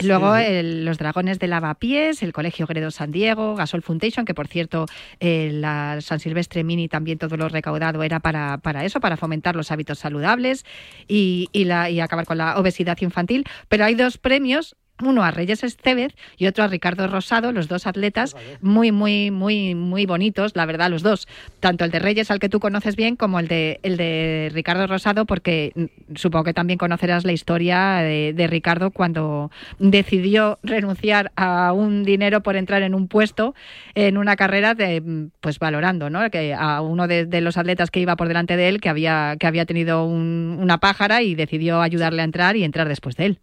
[0.03, 4.87] Luego los Dragones de Lavapiés, el Colegio Gredo San Diego, Gasol Foundation, que por cierto,
[5.21, 9.71] la San Silvestre Mini también todo lo recaudado era para para, eso, para fomentar los
[9.71, 10.65] hábitos saludables
[11.09, 13.45] y, la, y acabar con la obesidad infantil.
[13.69, 17.87] Pero hay dos premios uno a Reyes Estevez y otro a Ricardo Rosado, los dos
[17.87, 21.29] atletas muy, muy, muy, muy bonitos, la verdad, los dos.
[21.61, 24.87] Tanto el de Reyes, al que tú conoces bien, como el de, el de Ricardo
[24.87, 31.73] Rosado, porque mm, supongo que también conocerás la historia de, Ricardo cuando decidió renunciar a
[31.73, 33.55] un dinero por entrar en un puesto
[33.95, 36.29] en una carrera de, mm, pues valorando, ¿no?
[36.31, 39.47] Que a uno de, los atletas que iba por delante de él, que había, que
[39.47, 43.41] había tenido una pájara y decidió ayudarle a entrar y entrar después de él.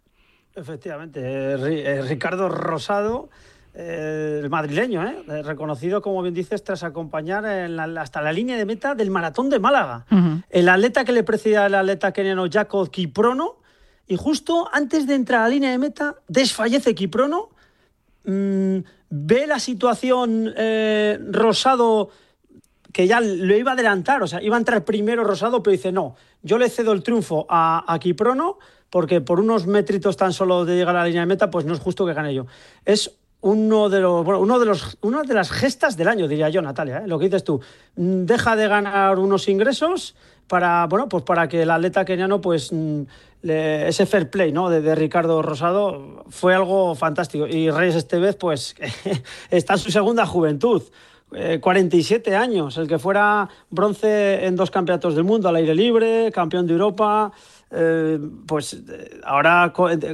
[0.54, 3.28] Efectivamente, eh, eh, Ricardo Rosado,
[3.74, 5.04] eh, el madrileño,
[5.44, 10.06] reconocido, como bien dices, tras acompañar hasta la línea de meta del maratón de Málaga.
[10.50, 13.56] El atleta que le precedía el atleta keniano Jacob Kiprono,
[14.08, 17.50] y justo antes de entrar a la línea de meta, desfallece Kiprono,
[18.24, 18.78] mm,
[19.10, 20.52] ve la situación
[21.30, 22.10] Rosado
[22.92, 25.92] que ya lo iba a adelantar, o sea, iba a entrar primero Rosado, pero dice,
[25.92, 28.58] no, yo le cedo el triunfo a, a Kiprono
[28.90, 31.74] porque por unos métritos tan solo de llegar a la línea de meta, pues no
[31.74, 32.46] es justo que gane yo.
[32.84, 36.60] Es uno de los, uno de los, una de las gestas del año, diría yo,
[36.60, 37.06] Natalia, ¿eh?
[37.06, 37.60] lo que dices tú.
[37.96, 40.16] Mm, deja de ganar unos ingresos
[40.48, 43.02] para, bueno, pues para que el atleta keniano, pues mm,
[43.42, 44.70] ese fair play, ¿no?
[44.70, 47.46] De, Ricardo Rosado fue algo fantástico.
[47.46, 48.74] Y Reyes Estevez, pues,
[49.50, 50.82] está en su segunda juventud.
[51.60, 56.32] 47 eh, años, el que fuera bronce en dos campeonatos del mundo al aire libre,
[56.32, 57.32] campeón de Europa,
[57.70, 59.72] eh, pues eh, ahora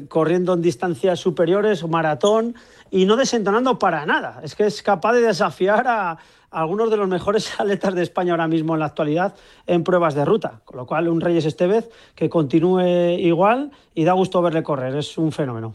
[0.08, 2.54] corriendo en distancias superiores, maratón,
[2.90, 4.40] y no desentonando para nada.
[4.42, 6.18] Es que es capaz de desafiar a,
[6.50, 9.34] algunos de los mejores atletas de España ahora mismo en la actualidad
[9.66, 10.60] en pruebas de ruta.
[10.64, 14.96] Con lo cual, un Reyes Estevez que continúe igual y da gusto verle correr.
[14.96, 15.74] Es un fenómeno.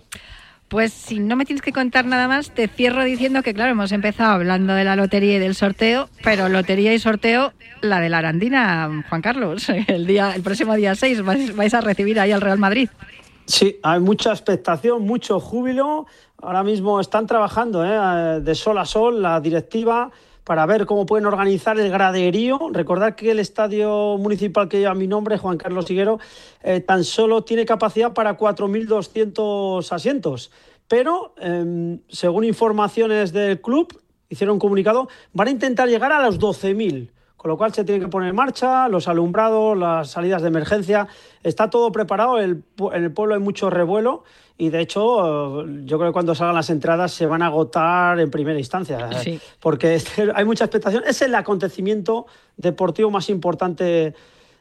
[0.69, 3.91] Pues si no me tienes que contar nada más, te cierro diciendo que, claro, hemos
[3.91, 8.19] empezado hablando de la lotería y del sorteo, pero lotería y sorteo, la de la
[8.19, 9.67] Arandina, Juan Carlos.
[9.87, 12.87] El, día, el próximo día 6 vais, a recibir ahí al Real Madrid.
[13.45, 16.05] Sí, hay mucha expectación, mucho júbilo.
[16.39, 18.39] Ahora mismo están trabajando ¿eh?
[18.39, 20.11] de sol a sol la directiva
[20.49, 22.71] para ver cómo pueden organizar el graderío.
[22.71, 26.17] Recordad que el estadio municipal que lleva mi nombre, Juan Carlos Higuero,
[26.63, 30.49] eh, tan solo tiene capacidad para 4.200 asientos.
[30.87, 36.39] Pero, em, según informaciones del club, hicieron un comunicado, van a intentar llegar a los
[36.39, 40.49] 12.000 con lo cual se tiene que poner en marcha los alumbrados, las salidas de
[40.49, 41.07] emergencia,
[41.41, 42.61] está todo preparado, en
[42.93, 44.25] el pueblo hay mucho revuelo
[44.57, 48.29] y de hecho yo creo que cuando salgan las entradas se van a agotar en
[48.29, 49.09] primera instancia,
[49.61, 50.01] porque
[50.35, 54.13] hay mucha expectación, es el acontecimiento deportivo más importante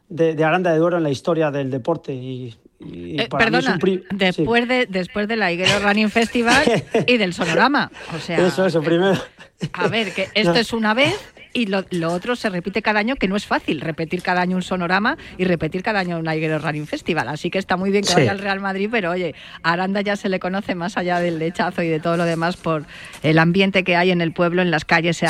[0.09, 3.77] de, Aranda de Duero en la historia del deporte y, eh, perdona,
[4.13, 6.65] después, de, después de la Higuero Running Festival
[7.09, 7.91] y del Sonorama.
[8.15, 9.21] O sea, eso, eso, primero.
[9.73, 11.19] A ver, que esto es una vez
[11.59, 14.63] y lo, otro se repite cada año, que no es fácil repetir cada año un
[14.63, 17.29] sonorama y repetir cada año un Aiguero Running Festival.
[17.29, 20.17] Así que está muy bien que vaya al Real Madrid, pero oye, a Aranda ya
[20.17, 22.85] se le conoce más allá del lechazo y de todo lo demás por
[23.23, 25.21] el ambiente que hay en el pueblo, en las calles,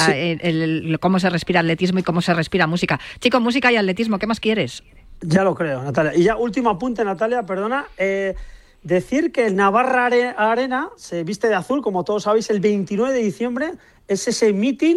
[1.00, 3.00] cómo se respira atletismo y cómo se respira música.
[3.20, 4.82] Chicos, música y atletismo, ¿qué más quieres?
[5.20, 6.14] Ya lo creo, Natalia.
[6.14, 7.86] Y ya último apunte, Natalia, perdona.
[7.96, 8.34] Eh,
[8.82, 13.22] decir que el Navarra Arena se viste de azul, como todos sabéis, el 29 de
[13.22, 13.72] diciembre
[14.06, 14.96] es ese meeting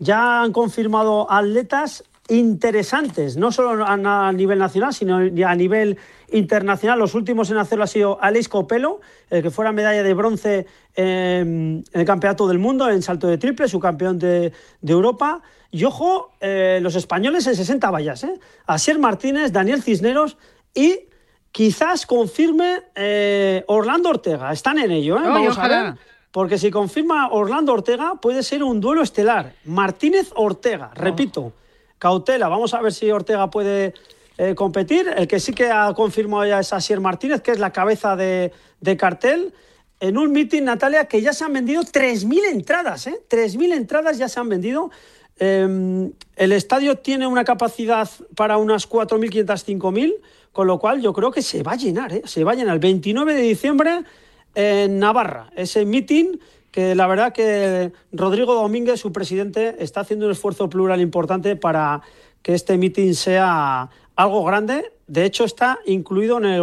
[0.00, 5.98] ya han confirmado atletas interesantes, no solo a, nivel nacional, sino a nivel
[6.32, 6.98] internacional.
[6.98, 11.84] Los últimos en hacerlo ha sido Alex Copelo, el que fuera medalla de bronce en
[11.92, 15.42] el Campeonato del Mundo en salto de triple, su campeón de, Europa.
[15.72, 18.38] Y ojo, eh, los españoles en 60 vallas, ¿eh?
[18.66, 20.36] Asier Martínez, Daniel Cisneros
[20.74, 21.08] y
[21.52, 24.52] quizás confirme eh, Orlando Ortega.
[24.52, 25.28] Están en ello, ¿eh?
[25.28, 25.94] Vamos a ver.
[26.32, 29.54] Porque si confirma Orlando Ortega, puede ser un duelo estelar.
[29.64, 31.52] Martínez Ortega, repito
[32.00, 32.48] cautela.
[32.48, 33.94] Vamos a ver si Ortega puede
[34.38, 35.08] eh, competir.
[35.16, 38.52] El que sí que ha confirmado ya es Asier Martínez, que es la cabeza de,
[38.98, 39.54] cartel.
[40.00, 43.20] En un meeting, Natalia, que ya se han vendido 3.000 entradas, ¿eh?
[43.28, 44.90] 3.000 entradas ya se han vendido.
[45.38, 49.44] Em, el estadio tiene una capacidad para unas 4.500,
[49.78, 50.14] 5.000,
[50.52, 52.22] con lo cual yo creo que se va a llenar, ¿eh?
[52.24, 52.74] Se va a llenar.
[52.74, 54.04] El 29 de diciembre
[54.54, 56.38] en Navarra, ese meeting
[56.70, 62.00] que la verdad que Rodrigo Domínguez, su presidente, está haciendo un esfuerzo plural importante para
[62.42, 64.92] que este meeting sea algo grande.
[65.06, 66.62] De hecho, está incluido en el,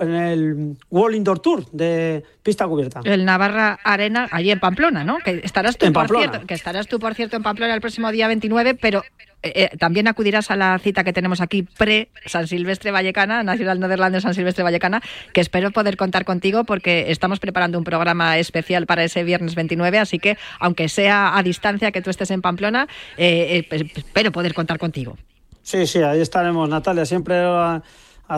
[0.00, 3.00] en el World Indoor Tour de pista cubierta.
[3.04, 5.18] El Navarra Arena, allí en Pamplona, ¿no?
[5.24, 8.28] Que estarás tú, por cierto, que estarás tú, por cierto, en Pamplona el próximo día
[8.28, 9.02] 29, pero
[9.42, 14.22] eh, eh, también acudirás a la cita que tenemos aquí pre-San Silvestre Vallecana, Nacional Nederlandes
[14.22, 19.04] San Silvestre Vallecana, que espero poder contar contigo porque estamos preparando un programa especial para
[19.04, 23.66] ese viernes 29, así que aunque sea a distancia que tú estés en Pamplona, eh,
[23.70, 25.16] espero poder contar contigo.
[25.62, 27.82] Sí, sí, ahí estaremos, Natalia, siempre a,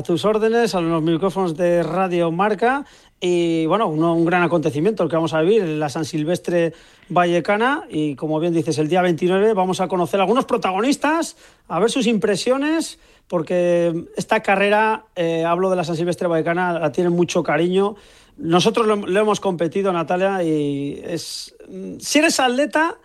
[0.03, 2.85] tus órdenes, a los micrófonos de Radio Marca.
[3.21, 6.73] Y bueno, un, gran acontecimiento el que vamos a vivir la San Silvestre
[7.09, 7.85] Vallecana.
[7.91, 11.91] Y como bien dices, el día 29 vamos a conocer a algunos protagonistas, a ver
[11.91, 17.43] sus impresiones, porque esta carrera, eh, hablo de la San Silvestre Vallecana, la tienen mucho
[17.43, 17.97] cariño.
[18.37, 21.57] Nosotros lo, lo hemos competido, Natalia, y es.
[21.99, 22.99] Si eres atleta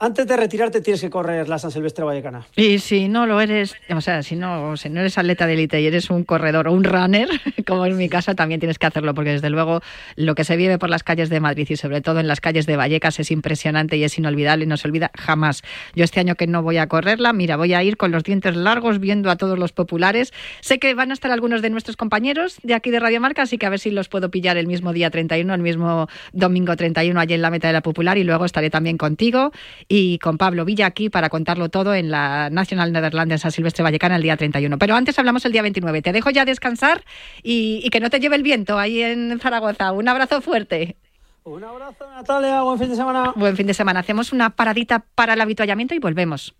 [0.00, 2.46] antes de retirarte tienes que correr la San Silvestre Vallecana.
[2.54, 5.80] Y si no lo eres, o sea, si no, si no eres atleta de élite
[5.80, 7.28] y eres un corredor o un runner,
[7.66, 9.80] como en mi caso, también tienes que hacerlo, porque desde luego
[10.14, 12.66] lo que se vive por las calles de Madrid y sobre todo en las calles
[12.66, 15.62] de Vallecas es impresionante y es inolvidable y no se olvida jamás.
[15.96, 18.54] Yo este año que no voy a correrla, mira, voy a ir con los dientes
[18.54, 20.32] largos viendo a todos los populares.
[20.60, 23.58] Sé que van a estar algunos de nuestros compañeros de aquí de Radio Marca, así
[23.58, 27.18] que a ver si los puedo pillar el mismo día 31, el mismo domingo 31
[27.18, 29.50] allí en la meta de la popular y luego estaré también contigo
[29.88, 34.16] y con Pablo Villa aquí para contarlo todo en la National Netherlands San Silvestre Vallecana
[34.16, 34.78] el día 31.
[34.78, 36.02] Pero antes hablamos el día 29.
[36.02, 37.04] Te dejo ya descansar
[37.42, 39.92] y, que no te lleve el viento ahí en Zaragoza.
[39.92, 40.96] Un abrazo fuerte.
[41.44, 42.60] Un abrazo, Natalia.
[42.60, 43.32] Buen fin de semana.
[43.34, 44.00] Buen fin de semana.
[44.00, 46.54] Hacemos una paradita para el habituallamiento y volvemos.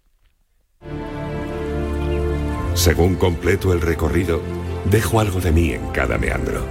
[2.72, 4.40] Según completo el recorrido,
[4.86, 6.64] dejo algo de mí en cada meandro.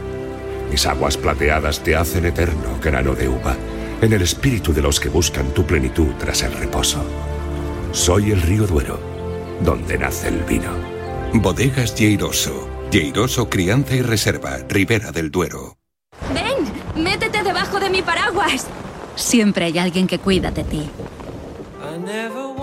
[0.72, 3.56] Mis aguas plateadas te hacen eterno grano de uva
[4.02, 7.04] en el espíritu de los que buscan tu plenitud tras el reposo.
[7.92, 9.00] Soy el río Duero,
[9.62, 10.72] donde nace el vino.
[11.34, 12.70] Bodegas Lleiroso.
[12.92, 15.78] Lleiroso Crianza y Reserva, Ribera del Duero.
[16.34, 17.04] ¡Ven!
[17.04, 18.68] ¡Métete debajo de mi paraguas!
[19.16, 20.90] Siempre hay alguien que cuida de ti.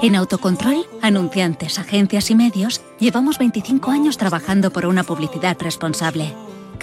[0.02, 6.32] En Autocontrol, anunciantes, agencias y medios, llevamos 25 años trabajando por una publicidad responsable.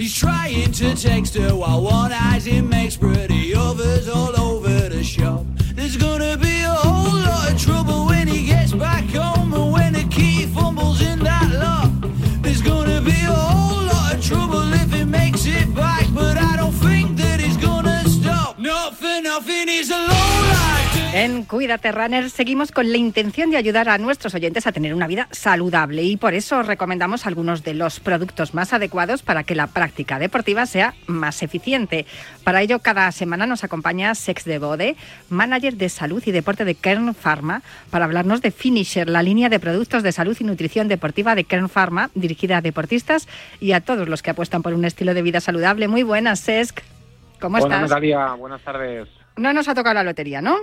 [0.00, 5.04] He's trying to text her while one eyes him makes pretty others all over the
[5.04, 5.44] shop.
[5.74, 9.92] There's gonna be a whole lot of trouble when he gets back home and when
[9.92, 11.92] the key fumbles in that lock.
[12.40, 16.56] There's gonna be a whole lot of trouble if he makes it back, but I
[16.56, 18.58] don't think that he's gonna stop.
[18.58, 20.99] Not for nothing, he's a low life.
[21.12, 25.08] En Cuídate Runner seguimos con la intención de ayudar a nuestros oyentes a tener una
[25.08, 29.66] vida saludable y por eso recomendamos algunos de los productos más adecuados para que la
[29.66, 32.06] práctica deportiva sea más eficiente.
[32.44, 34.94] Para ello, cada semana nos acompaña Sex de Bode,
[35.30, 39.58] manager de salud y deporte de Kern Pharma, para hablarnos de Finisher, la línea de
[39.58, 43.26] productos de salud y nutrición deportiva de Kern Pharma, dirigida a deportistas
[43.58, 45.88] y a todos los que apuestan por un estilo de vida saludable.
[45.88, 46.82] Muy buenas, Sesk.
[47.40, 47.70] ¿Cómo estás?
[47.70, 48.34] Buenas, Natalia.
[48.34, 49.08] Buenas tardes.
[49.36, 50.56] No nos ha tocado la lotería, ¿no?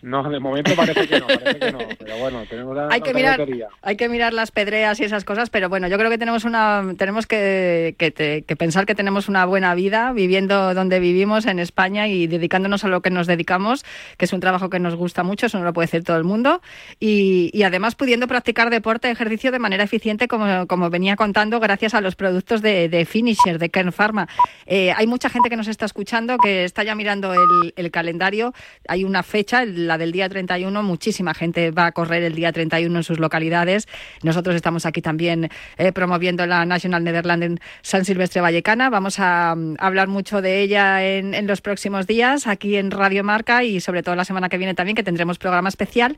[0.00, 1.78] No, de momento parece que no, parece que no.
[1.98, 3.44] Pero bueno, tenemos la, hay que mirar,
[3.82, 6.94] Hay que mirar las pedreas y esas cosas, pero bueno, yo creo que tenemos una,
[6.96, 12.28] tenemos que, que, pensar que tenemos una buena vida viviendo donde vivimos en España y
[12.28, 13.84] dedicándonos a lo que nos dedicamos,
[14.16, 16.24] que es un trabajo que nos gusta mucho, eso no lo puede decir todo el
[16.24, 16.62] mundo,
[17.00, 21.94] y, y además pudiendo practicar deporte, ejercicio de manera eficiente, como, como venía contando, gracias
[21.94, 24.28] a los productos de, de Finisher, de Kern Pharma.
[24.66, 28.54] Eh, hay mucha gente que nos está escuchando, que está ya mirando el, el calendario,
[28.86, 32.52] hay una fecha, el la del día 31, muchísima gente va a correr el día
[32.52, 33.88] 31 en sus localidades.
[34.22, 38.90] Nosotros estamos aquí también eh, promoviendo la National Netherlands San Silvestre Vallecana.
[38.90, 43.64] Vamos a, mm, hablar mucho de ella en, los próximos días aquí en Radio Marca
[43.64, 46.16] y sobre todo la semana que viene también, que tendremos programa especial.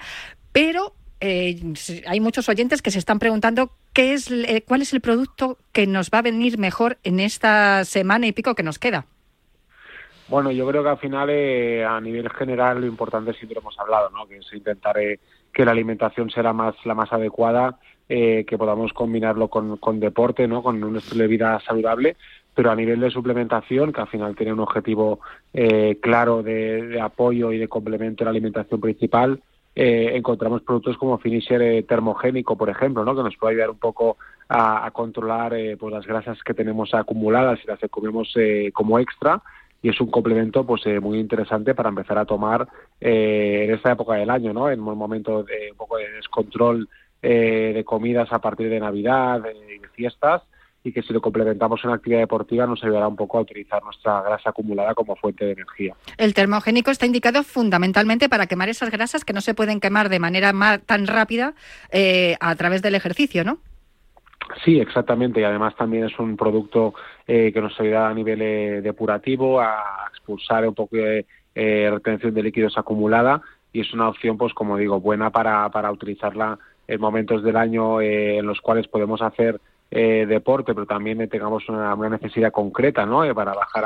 [0.52, 1.60] Pero eh,
[2.06, 5.86] hay muchos oyentes que se están preguntando qué es, eh, cuál es el producto que
[5.86, 9.06] nos va a venir mejor en esta semana y pico que nos queda.
[10.30, 14.10] Bueno, yo creo que al final, eh, a nivel general, lo importante siempre hemos hablado,
[14.10, 14.28] ¿no?
[14.28, 15.18] que es intentar eh,
[15.52, 20.46] que la alimentación sea más, la más adecuada, eh, que podamos combinarlo con, con, deporte,
[20.46, 20.62] ¿no?
[20.62, 22.16] con un estilo de vida saludable,
[22.54, 25.18] pero a nivel de suplementación, que al final tiene un objetivo
[26.00, 29.40] claro de, apoyo y de complemento a la alimentación principal,
[29.74, 33.16] encontramos productos como Finisher termogénico, por ejemplo, ¿no?
[33.16, 34.16] que nos puede ayudar un poco
[34.48, 38.34] a, a controlar pues las grasas que tenemos acumuladas y las que comemos
[38.74, 39.42] como extra
[39.82, 42.68] y es un complemento pues eh, muy interesante para empezar a tomar
[43.00, 44.70] eh, en esta época del año, ¿no?
[44.70, 46.88] En un momento de un poco de descontrol
[47.22, 50.42] eh, de comidas a partir de Navidad y de, fiestas
[50.82, 54.22] y que si lo complementamos en actividad deportiva nos ayudará un poco a utilizar nuestra
[54.22, 55.94] grasa acumulada como fuente de energía.
[56.16, 60.20] El termogénico está indicado fundamentalmente para quemar esas grasas que no se pueden quemar de
[60.20, 60.54] manera
[60.86, 61.52] tan rápida
[62.40, 63.58] a través del ejercicio, ¿no?
[64.64, 65.40] Sí, exactamente.
[65.40, 66.94] Y además también es un producto
[67.26, 72.34] eh, que nos ayuda a nivel eh, depurativo a expulsar un poco de eh, retención
[72.34, 73.40] de líquidos acumulada
[73.72, 76.58] y es una opción, pues como digo, buena para, para utilizarla
[76.88, 79.60] en momentos del año en los cuales podemos hacer
[79.90, 83.22] deporte, pero también tengamos una, necesidad concreta, ¿no?
[83.32, 83.84] para bajar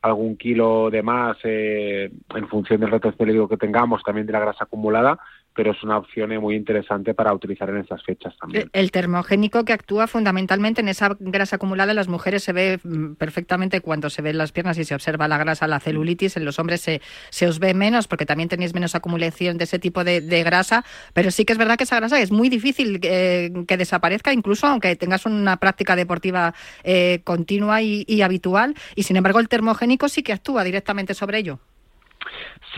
[0.00, 4.64] algún kilo de más en función del de líquido que tengamos, también de la grasa
[4.64, 5.18] acumulada
[5.58, 8.70] pero es una opción muy interesante para utilizar en estas fechas también.
[8.72, 13.14] El termogénico que actúa fundamentalmente en esa grasa acumulada en las mujeres se ve mm,
[13.14, 16.60] perfectamente cuando se ven las piernas y se observa la grasa, la celulitis, en los
[16.60, 20.20] hombres se, se os ve menos porque también tenéis menos acumulación de ese tipo de,
[20.44, 24.32] grasa, pero sí que es verdad que esa grasa es muy difícil eh, que desaparezca,
[24.32, 30.08] incluso aunque tengas una práctica deportiva eh, continua y habitual, y sin embargo el termogénico
[30.08, 31.58] sí que actúa directamente sobre ello.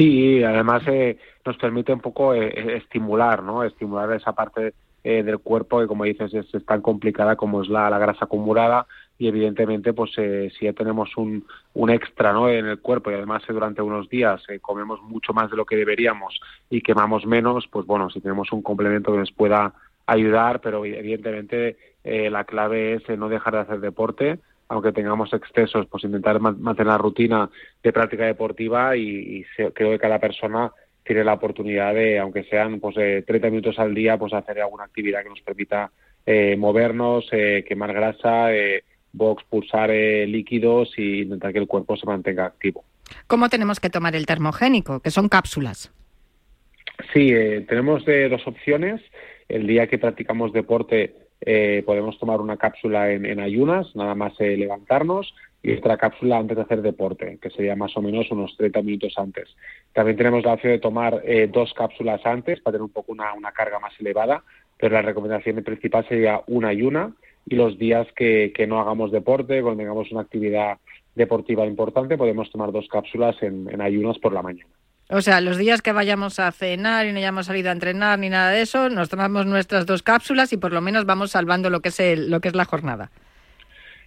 [0.00, 3.62] Sí, además eh, nos permite un poco eh, eh, estimular, ¿no?
[3.64, 8.26] Estimular esa parte del cuerpo que, como dices, es, tan complicada como es la, grasa
[8.26, 8.86] acumulada
[9.18, 12.50] y evidentemente, pues si ya tenemos un, un extra, ¿no?
[12.50, 16.38] En el cuerpo y además durante unos días comemos mucho más de lo que deberíamos
[16.68, 19.72] y quemamos menos, pues bueno, si tenemos un complemento que nos pueda
[20.06, 24.38] ayudar, pero evidentemente la clave es no dejar de hacer deporte,
[24.70, 27.50] aunque tengamos excesos, pues intentar mantener la rutina
[27.82, 30.70] de práctica deportiva y, creo que cada persona
[31.02, 35.24] tiene la oportunidad de, aunque sean pues 30 minutos al día, pues hacer alguna actividad
[35.24, 35.90] que nos permita
[36.24, 42.06] eh, movernos, eh, quemar grasa, eh, box, pulsar líquidos y intentar que el cuerpo se
[42.06, 42.84] mantenga activo.
[43.26, 45.00] ¿Cómo tenemos que tomar el termogénico?
[45.00, 45.92] Que son cápsulas.
[47.12, 47.32] Sí,
[47.66, 49.00] tenemos dos opciones.
[49.48, 54.56] El día que practicamos deporte eh, podemos tomar una cápsula en, ayunas, nada más eh,
[54.56, 58.82] levantarnos, y otra cápsula antes de hacer deporte, que sería más o menos unos 30
[58.82, 59.48] minutos antes.
[59.92, 63.34] También tenemos la opción de tomar eh, dos cápsulas antes para tener un poco una,
[63.52, 64.42] carga más elevada,
[64.78, 67.12] pero la recomendación principal sería una ayuna
[67.46, 70.78] y los días que, no hagamos deporte, cuando tengamos una actividad
[71.14, 74.70] deportiva importante, podemos tomar dos cápsulas en ayunas por la mañana.
[75.12, 78.28] O sea, los días que vayamos a cenar y no hayamos salido a entrenar ni
[78.28, 81.80] nada de eso, nos tomamos nuestras dos cápsulas y por lo menos vamos salvando lo
[81.80, 83.10] que es el, lo que es la jornada.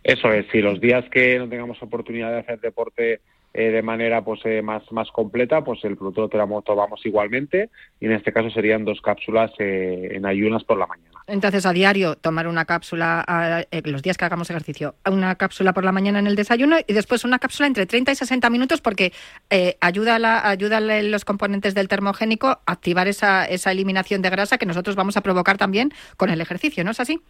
[0.02, 3.20] Eso es, si los días que no tengamos oportunidad de hacer deporte
[3.54, 8.06] eh, de manera pues eh, más, más completa, pues el producto lo tomamos igualmente y
[8.08, 11.10] en este caso serían dos cápsulas eh, en ayunas por la mañana.
[11.26, 15.86] Entonces, a diario tomar una cápsula, eh, los días que hagamos ejercicio, una cápsula por
[15.86, 19.14] la mañana en el desayuno y después una cápsula entre 30 y 60 minutos porque
[19.80, 24.66] ayuda, la, ayuda los componentes del termogénico a activar esa, esa eliminación de grasa que
[24.66, 27.22] nosotros vamos a provocar también con el ejercicio, ¿no es así?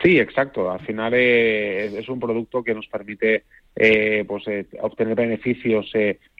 [0.00, 0.70] Sí, exacto.
[0.70, 4.44] Al final eh, es un producto que nos permite pues,
[4.80, 5.90] obtener beneficios,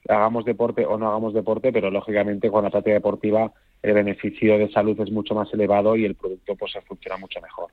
[0.09, 3.53] hagamos deporte o no hagamos deporte, pero lógicamente con la práctica deportiva
[3.83, 7.71] el beneficio de salud es mucho más elevado y el producto pues funciona mucho mejor.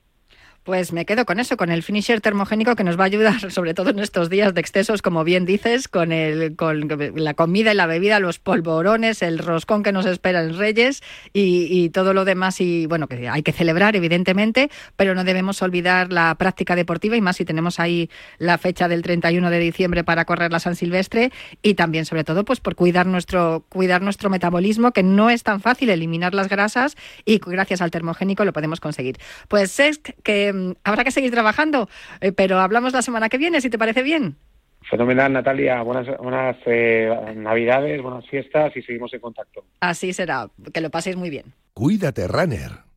[0.69, 3.73] Pues me quedo con eso, con el finisher termogénico que nos va a ayudar, sobre
[3.73, 7.75] todo en estos días de excesos, como bien dices, con, el, con la comida y
[7.75, 11.01] la bebida, los polvorones, el roscón que nos espera en Reyes
[11.33, 12.61] y, todo lo demás.
[12.61, 17.21] Y bueno, que hay que celebrar, evidentemente, pero no debemos olvidar la práctica deportiva y
[17.21, 21.31] más si tenemos ahí la fecha del 31 de diciembre para correr la San Silvestre
[21.63, 25.61] y también, sobre todo, pues por cuidar nuestro, cuidar nuestro metabolismo, que no es tan
[25.61, 26.95] fácil eliminar las grasas
[27.25, 29.17] y gracias al termogénico lo podemos conseguir.
[29.47, 31.89] Pues es que mm, habrá que seguir trabajando,
[32.21, 34.37] eh, pero hablamos la semana que viene, si te parece bien.
[34.89, 35.81] Fenomenal, Natalia.
[35.81, 39.65] Buenas, buenas eh, Navidades, buenas fiestas y seguimos en contacto.
[39.81, 40.49] Así será.
[40.73, 41.53] Que lo paséis muy bien.
[41.73, 42.88] Cuídate, Runner.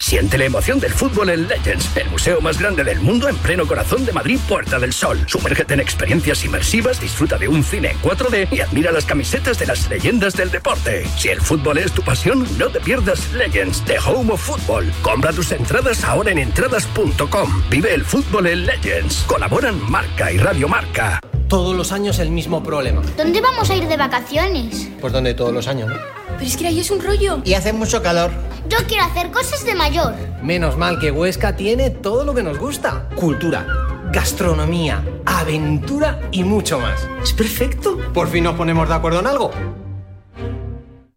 [0.00, 3.66] Siente la emoción del fútbol en Legends, el museo más grande del mundo en pleno
[3.66, 5.18] corazón de Madrid, Puerta del Sol.
[5.26, 9.66] Sumérgete en experiencias inmersivas, disfruta de un cine en 4D y admira las camisetas de
[9.66, 11.04] las leyendas del deporte.
[11.16, 14.90] Si el fútbol es tu pasión, no te pierdas Legends, The Home of Football.
[15.02, 17.62] Compra tus entradas ahora en entradas.com.
[17.68, 19.24] Vive el fútbol en Legends.
[19.26, 21.20] Colaboran Marca y Radio Marca.
[21.48, 23.02] Todos los años el mismo problema.
[23.16, 24.88] ¿Dónde vamos a ir de vacaciones?
[25.00, 26.17] Pues donde todos los años, ¿no?
[26.38, 27.42] Pero es que ahí es un rollo.
[27.44, 28.30] Y hace mucho calor.
[28.68, 30.14] Yo quiero hacer cosas de mayor.
[30.40, 33.08] Menos mal que Huesca tiene todo lo que nos gusta.
[33.16, 33.66] Cultura,
[34.12, 37.08] gastronomía, aventura y mucho más.
[37.22, 37.98] Es perfecto.
[38.14, 39.50] Por fin nos ponemos de acuerdo en algo.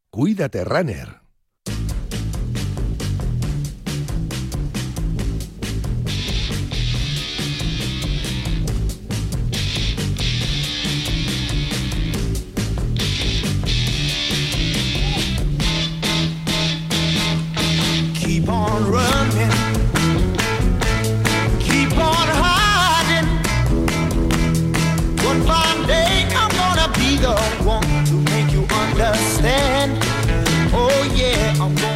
[0.09, 1.20] Cuídate, runner.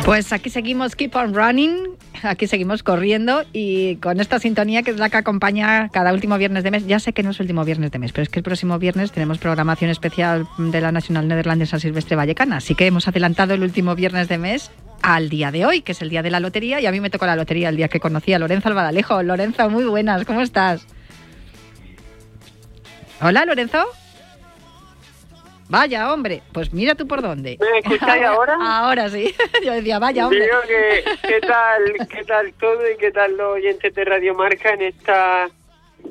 [0.06, 4.98] Pues aquí seguimos Keep on Running, aquí seguimos corriendo y con esta sintonía que es
[4.98, 6.86] la que acompaña cada último viernes de mes.
[6.86, 9.12] Ya sé que no es último viernes de mes, pero es que el próximo viernes
[9.12, 13.96] tenemos programación especial de la Nacional Neerlandesa Silvestre Vallecana, así que hemos adelantado el último
[13.96, 14.70] viernes de mes
[15.02, 17.10] al día de hoy, que es el día de la lotería, y a mí me
[17.10, 19.24] tocó la lotería el día que conocí a Lorenzo Albadalejo.
[19.24, 20.86] Lorenzo, muy buenas, ¿cómo estás?
[23.22, 23.84] Hola, Lorenzo.
[25.68, 27.58] Vaya, hombre, pues mira tú por dónde.
[27.60, 28.58] ¿Me escucháis ahora?
[28.62, 29.34] Ahora sí.
[29.66, 30.42] Yo decía, vaya, hombre.
[30.42, 34.74] Digo que, ¿qué tal, qué tal todo y qué tal los oyentes de Radio Marca
[34.74, 35.50] en esta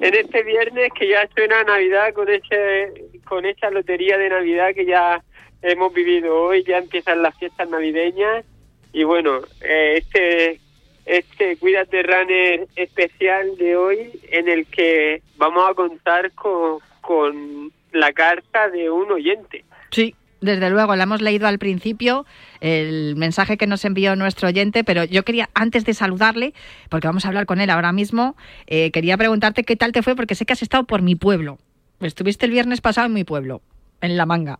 [0.01, 2.93] en este viernes que ya suena Navidad con ese
[3.25, 5.23] con esa lotería de Navidad que ya
[5.63, 8.45] hemos vivido hoy, ya empiezan las fiestas navideñas
[8.93, 10.61] y bueno, eh, este
[11.07, 18.13] este Cuídate Runner especial de hoy en el que vamos a contar con, con la
[18.13, 19.65] carta de un oyente.
[19.91, 22.27] Sí, desde luego, la hemos leído al principio,
[22.61, 26.53] el mensaje que nos envió nuestro oyente, pero yo quería, antes de saludarle,
[26.91, 28.37] porque vamos a hablar con él ahora mismo,
[28.67, 31.59] eh, quería preguntarte qué tal te fue, porque sé que has estado por mi pueblo.
[32.01, 33.63] Estuviste el viernes pasado en mi pueblo,
[34.03, 34.59] en La Manga.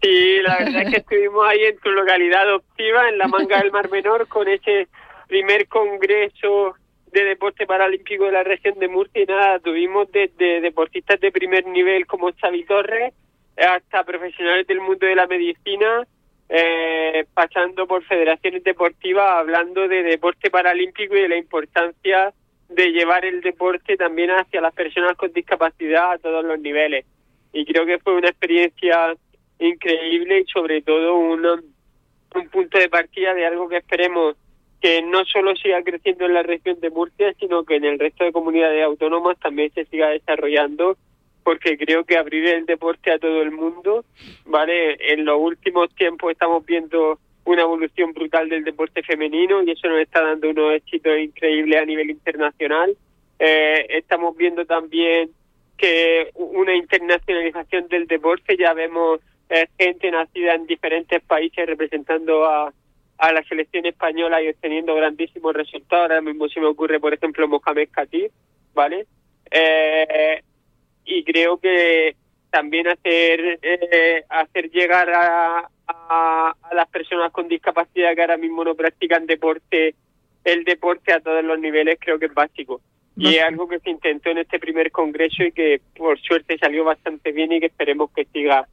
[0.00, 3.70] Sí, la verdad es que estuvimos ahí en tu localidad adoptiva, en La Manga del
[3.70, 4.88] Mar Menor, con ese
[5.28, 6.74] primer congreso
[7.12, 11.66] de deporte paralímpico de la región de Murcia y nada, tuvimos desde deportistas de primer
[11.66, 13.12] nivel como Xavi Torres
[13.56, 16.06] hasta profesionales del mundo de la medicina,
[16.48, 22.32] eh, pasando por federaciones deportivas, hablando de deporte paralímpico y de la importancia
[22.70, 27.04] de llevar el deporte también hacia las personas con discapacidad a todos los niveles.
[27.52, 29.14] Y creo que fue una experiencia
[29.58, 34.36] increíble y sobre todo un, un punto de partida de algo que esperemos
[34.82, 38.24] que no solo siga creciendo en la región de Murcia, sino que en el resto
[38.24, 40.96] de comunidades autónomas también se siga desarrollando,
[41.44, 44.04] porque creo que abrir el deporte a todo el mundo,
[44.44, 44.96] ¿vale?
[45.12, 50.00] En los últimos tiempos estamos viendo una evolución brutal del deporte femenino y eso nos
[50.00, 52.96] está dando unos éxitos increíbles a nivel internacional.
[53.38, 55.30] Eh, estamos viendo también
[55.76, 62.72] que una internacionalización del deporte, ya vemos eh, gente nacida en diferentes países representando a,
[63.22, 66.10] a la selección española y obteniendo grandísimos resultados.
[66.10, 68.32] Ahora mismo se me ocurre, por ejemplo, Mohamed Khatib,
[68.74, 69.06] ¿vale?
[69.48, 70.42] Eh,
[71.04, 72.16] y creo que
[72.50, 78.74] también hacer eh, hacer llegar a, a, las personas con discapacidad que ahora mismo no
[78.74, 79.94] practican deporte,
[80.42, 82.80] el deporte a todos los niveles, creo que es básico.
[83.16, 86.82] Y es algo que se intentó en este primer congreso y que por suerte salió
[86.82, 88.66] bastante bien y que esperemos que siga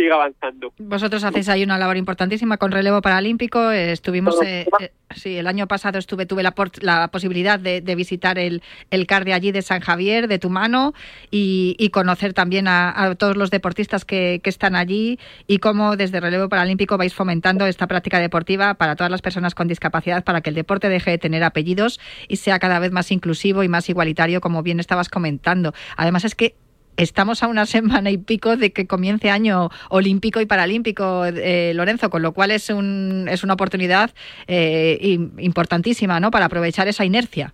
[0.00, 0.72] siga avanzando.
[0.78, 3.70] Vosotros hacéis ahí una labor importantísima con relevo paralímpico.
[3.70, 8.62] Estuvimos, eh, eh, sí, el año pasado estuve, tuve la, la posibilidad de, visitar el,
[8.90, 10.94] el CAR de allí de San Javier, de tu mano,
[11.30, 16.48] y, conocer también a, todos los deportistas que, que, están allí y cómo desde relevo
[16.48, 20.54] paralímpico vais fomentando esta práctica deportiva para todas las personas con discapacidad, para que el
[20.54, 21.98] deporte deje de tener apellidos
[22.28, 25.74] y sea cada vez más inclusivo y más igualitario, como bien estabas comentando.
[25.96, 26.54] Además es que
[26.96, 32.10] estamos a una semana y pico de que comience año olímpico y paralímpico, eh, Lorenzo,
[32.10, 34.10] con lo cual es, un, es una oportunidad
[34.46, 36.30] eh, importantísima ¿no?
[36.30, 37.52] para aprovechar esa inercia.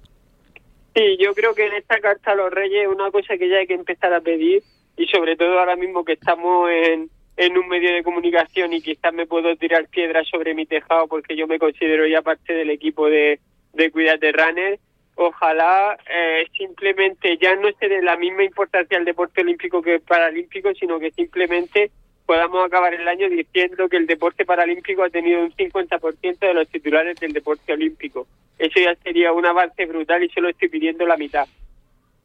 [0.95, 3.67] Sí, yo creo que en esta carta a los reyes una cosa que ya hay
[3.67, 4.63] que empezar a pedir
[4.97, 9.13] y sobre todo ahora mismo que estamos en, en un medio de comunicación y quizás
[9.13, 13.09] me puedo tirar piedras sobre mi tejado porque yo me considero ya parte del equipo
[13.11, 13.41] de,
[13.75, 14.79] de Cuídate Runner
[15.17, 20.01] ojalá eh, simplemente ya no esté de la misma importancia el deporte olímpico que el
[20.01, 21.91] paralímpico, sino que simplemente
[22.27, 26.69] podamos acabar el año diciendo que el deporte paralímpico ha tenido un 50% de los
[26.69, 28.27] titulares del deporte olímpico.
[28.59, 31.47] Eso ya sería un avance brutal y solo estoy pidiendo la mitad.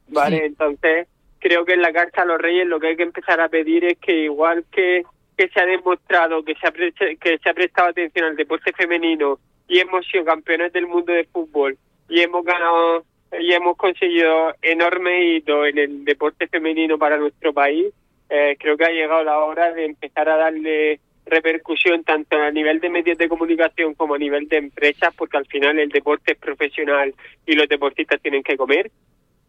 [0.07, 1.07] Vale, entonces
[1.39, 3.85] creo que en la Carta a los Reyes lo que hay que empezar a pedir
[3.85, 5.03] es que igual que,
[5.37, 9.39] que se ha demostrado que se ha, que se ha prestado atención al deporte femenino
[9.69, 11.77] y hemos sido campeones del mundo de fútbol
[12.11, 13.05] y hemos ganado
[13.39, 17.87] y hemos conseguido enorme hito en el deporte femenino para nuestro país.
[18.29, 22.81] Eh, creo que ha llegado la hora de empezar a darle repercusión tanto a nivel
[22.81, 26.37] de medios de comunicación como a nivel de empresas, porque al final el deporte es
[26.37, 27.13] profesional
[27.45, 28.91] y los deportistas tienen que comer.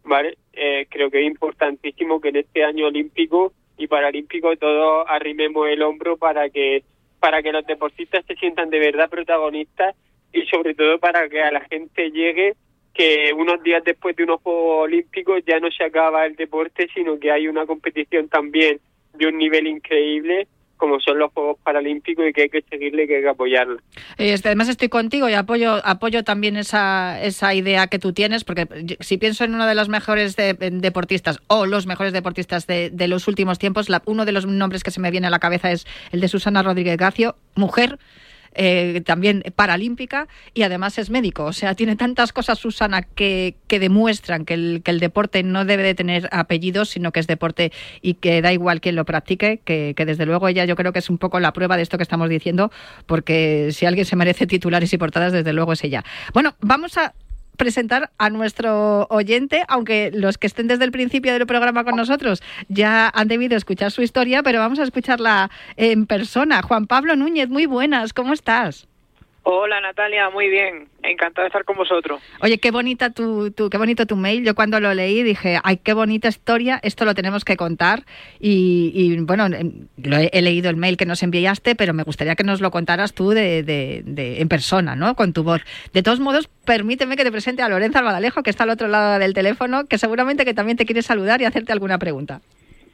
[0.04, 0.38] ¿vale?
[0.52, 5.82] Eh, creo que es importantísimo que en este año olímpico y paralímpico todos arrimemos el
[5.82, 6.84] hombro para que
[7.18, 9.94] para que los deportistas se sientan de verdad protagonistas
[10.32, 12.54] y sobre todo para que a la gente llegue
[12.94, 17.18] que unos días después de unos Juegos Olímpicos ya no se acaba el deporte, sino
[17.18, 18.80] que hay una competición también
[19.14, 20.46] de un nivel increíble
[20.82, 23.76] como son los Juegos Paralímpicos y que hay que seguirle, que hay que apoyarlo.
[24.18, 28.42] Eh, este, además estoy contigo y apoyo apoyo también esa, esa idea que tú tienes,
[28.42, 28.66] porque
[28.98, 33.28] si pienso en uno de los mejores deportistas o los mejores deportistas de, de los
[33.28, 35.86] últimos tiempos, la, uno de los nombres que se me viene a la cabeza es
[36.10, 38.00] el de Susana Rodríguez Gacio, mujer
[38.54, 41.44] eh, también paralímpica y además es médico.
[41.44, 45.64] O sea, tiene tantas cosas, Susana, que, que demuestran que el, que el deporte no
[45.64, 49.60] debe de tener apellidos, sino que es deporte y que da igual quien lo practique,
[49.64, 51.96] que, que desde luego ella yo creo que es un poco la prueba de esto
[51.96, 52.70] que estamos diciendo,
[53.06, 56.04] porque si alguien se merece titulares y portadas, desde luego es ella.
[56.32, 57.14] Bueno, vamos a
[57.56, 62.42] presentar a nuestro oyente, aunque los que estén desde el principio del programa con nosotros
[62.68, 66.62] ya han debido escuchar su historia, pero vamos a escucharla en persona.
[66.62, 68.88] Juan Pablo Núñez, muy buenas, ¿cómo estás?
[69.44, 72.22] Hola Natalia, muy bien, encantado de estar con vosotros.
[72.40, 74.44] Oye, qué bonita tu, tu, qué bonito tu mail.
[74.44, 78.04] Yo cuando lo leí dije, ay, qué bonita historia, esto lo tenemos que contar.
[78.38, 82.44] Y, bueno, em, lo he, leído el mail que nos enviaste, pero me gustaría que
[82.44, 85.16] nos lo contaras tú de, de, en persona, ¿no?
[85.16, 85.62] Con tu voz.
[85.92, 89.18] De todos modos, permíteme que te presente a Lorenzo Albadalejo, que está al otro lado
[89.18, 92.40] del teléfono, que seguramente que también te quiere saludar y hacerte alguna pregunta.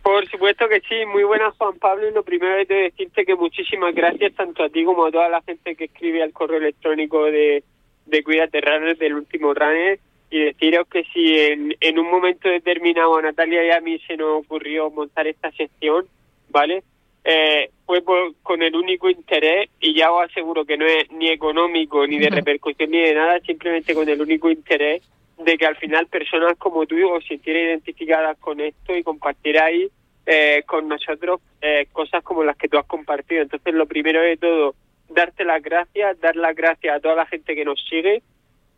[0.08, 3.34] Por supuesto que sí, muy buenas Juan Pablo y lo primero es de decirte que
[3.34, 7.24] muchísimas gracias tanto a ti como a toda la gente que escribe al correo electrónico
[7.24, 7.62] de,
[8.06, 10.00] de Cuídate Runner del último runner
[10.30, 14.16] y deciros que si en, en un momento determinado a Natalia y a mí se
[14.16, 16.06] nos ocurrió montar esta sección,
[16.48, 16.82] ¿vale?
[17.22, 18.02] Eh, fue
[18.42, 22.30] con el único interés, y ya os aseguro que no es ni económico, ni de
[22.30, 25.02] repercusión, ni de nada, simplemente con el único interés
[25.36, 29.90] de que al final personas como tú os sintieran identificadas con esto y compartierais
[30.30, 33.40] eh, con nosotros eh, cosas como las que tú has compartido.
[33.40, 34.74] Entonces, lo primero de todo,
[35.08, 38.22] darte las gracias, dar las gracias a toda la gente que nos sigue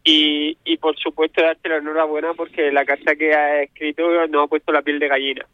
[0.04, 4.46] y, y por supuesto, darte la enhorabuena porque la carta que has escrito nos ha
[4.46, 5.44] puesto la piel de gallina.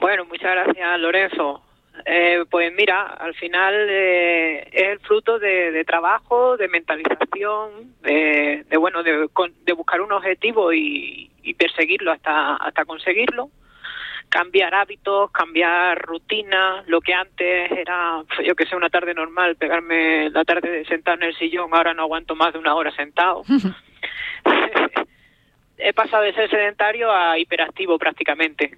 [0.00, 1.62] Bueno, muchas gracias, Lorenzo.
[2.06, 9.02] Eh, pues mira, al final eh, es el fruto de, trabajo, de mentalización, de, bueno,
[9.02, 9.28] de,
[9.66, 13.50] de, buscar un objetivo y, y perseguirlo hasta, hasta conseguirlo
[14.34, 20.28] cambiar hábitos, cambiar rutinas, lo que antes era, yo que sé, una tarde normal, pegarme
[20.30, 23.44] la tarde sentado en el sillón, ahora no aguanto más de una hora sentado.
[25.78, 28.76] He pasado de ser sedentario a hiperactivo prácticamente.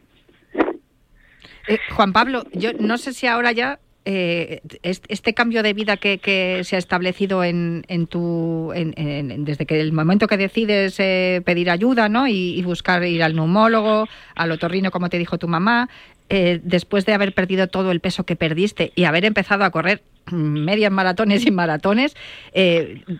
[1.68, 6.60] Eh, Juan Pablo, yo no sé si ahora ya eh, este cambio de vida que,
[6.64, 12.26] se ha establecido en, tu, desde que el momento que decides eh, pedir ayuda ¿no?
[12.28, 15.88] Y, buscar ir al neumólogo, al otorrino, como te dijo tu mamá,
[16.28, 20.02] eh, después de haber perdido todo el peso que perdiste y haber empezado a correr
[20.32, 22.16] medias maratones y maratones,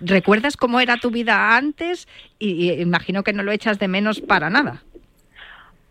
[0.00, 2.08] ¿recuerdas cómo era tu vida antes?
[2.38, 4.82] Y, y, imagino que no lo echas de menos para nada.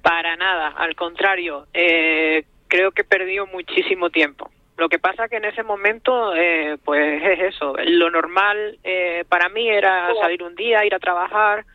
[0.06, 1.66] Para nada, al contrario.
[1.74, 4.52] Eh, creo que he perdido muchísimo tiempo.
[4.78, 7.76] Lo que pasa que en ese momento, eh, pues es eso.
[7.86, 11.65] Lo normal eh, para mí era salir un día, ir a trabajar,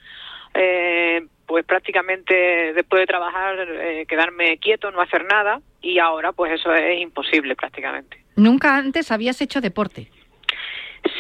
[0.54, 6.52] eh, pues prácticamente después de trabajar eh, quedarme quieto, no hacer nada, y ahora pues
[6.52, 8.22] eso es imposible prácticamente.
[8.36, 10.08] Nunca antes habías hecho deporte.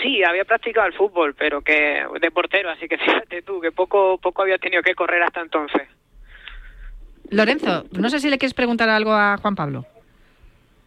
[0.02, 4.18] Sí, había practicado el fútbol, pero que de portero, así que fíjate tú, que poco,
[4.18, 5.88] poco había tenido que correr hasta entonces.
[7.30, 9.86] Lorenzo, no sé si le quieres preguntar algo a Juan Pablo.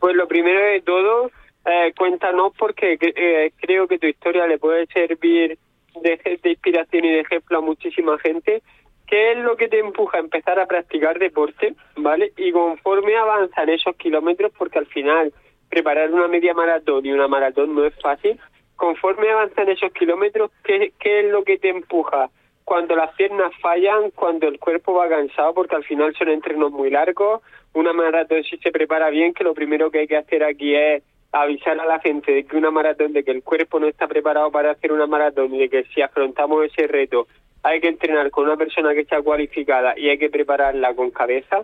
[0.04, 1.32] Pues lo primero de todo,
[1.66, 5.58] eh, cuéntanos porque eh, creo que tu historia le puede servir
[6.02, 8.62] de, inspiración y de ejemplo a muchísima gente.
[9.08, 11.76] ¿Qué es lo que te empuja a empezar a practicar deporte?
[11.96, 12.34] ¿Vale?
[12.36, 15.32] Y conforme avanzan esos kilómetros, porque al final
[15.70, 18.38] preparar una media maratón y una maratón no es fácil,
[18.76, 22.30] conforme avanzan esos kilómetros, ¿qué, ¿qué es lo que te empuja?
[22.66, 26.90] Cuando las piernas fallan, cuando el cuerpo va cansado, porque al final son entrenos muy
[26.90, 27.42] largos,
[27.74, 31.04] una maratón si se prepara bien, que lo primero que hay que hacer aquí es
[31.32, 34.52] avisar a la gente de que una maratón, de que el cuerpo no está preparado
[34.52, 37.28] para hacer una maratón y de que si afrontamos ese reto
[37.64, 41.64] hay que entrenar con una persona que está cualificada y hay que prepararla con cabeza.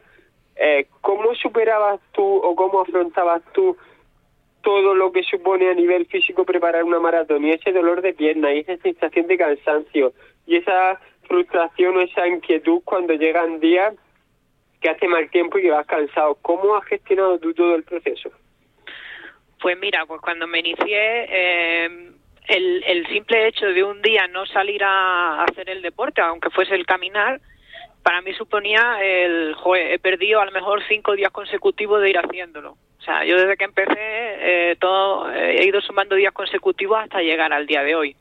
[0.56, 3.78] Eh, ¿Cómo superabas tú o cómo afrontabas tú
[4.62, 8.54] todo lo que supone a nivel físico preparar una maratón y ese dolor de pierna
[8.54, 10.14] y esa sensación de cansancio
[10.50, 13.94] y esa frustración o esa inquietud cuando llegan días
[14.82, 16.36] que hace mal tiempo y que vas cansado.
[16.42, 18.32] ¿Cómo has gestionado tú todo el proceso?
[19.62, 22.12] Pues mira, pues cuando me inicié, eh,
[22.48, 26.86] el, simple hecho de un día no salir a hacer el deporte, aunque fuese el
[26.86, 27.40] caminar,
[28.02, 32.18] para mí suponía el, joder, he perdido a lo mejor cinco días consecutivos de ir
[32.18, 32.72] haciéndolo.
[32.72, 37.54] O sea, yo desde que empecé, eh, todo, he ido sumando días consecutivos hasta llegar
[37.54, 38.16] al día de hoy.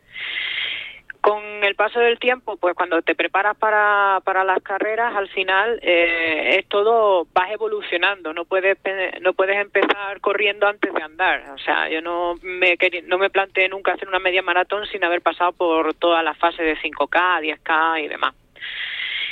[1.20, 5.78] Con el paso del tiempo, pues cuando te preparas para, para las carreras, al final
[5.82, 8.78] eh, es todo, vas evolucionando, no puedes,
[9.20, 11.50] no puedes empezar corriendo antes de andar.
[11.50, 15.20] O sea, yo no me, no me planteé nunca hacer una media maratón sin haber
[15.20, 18.34] pasado por todas las fases de 5K, 10K y demás.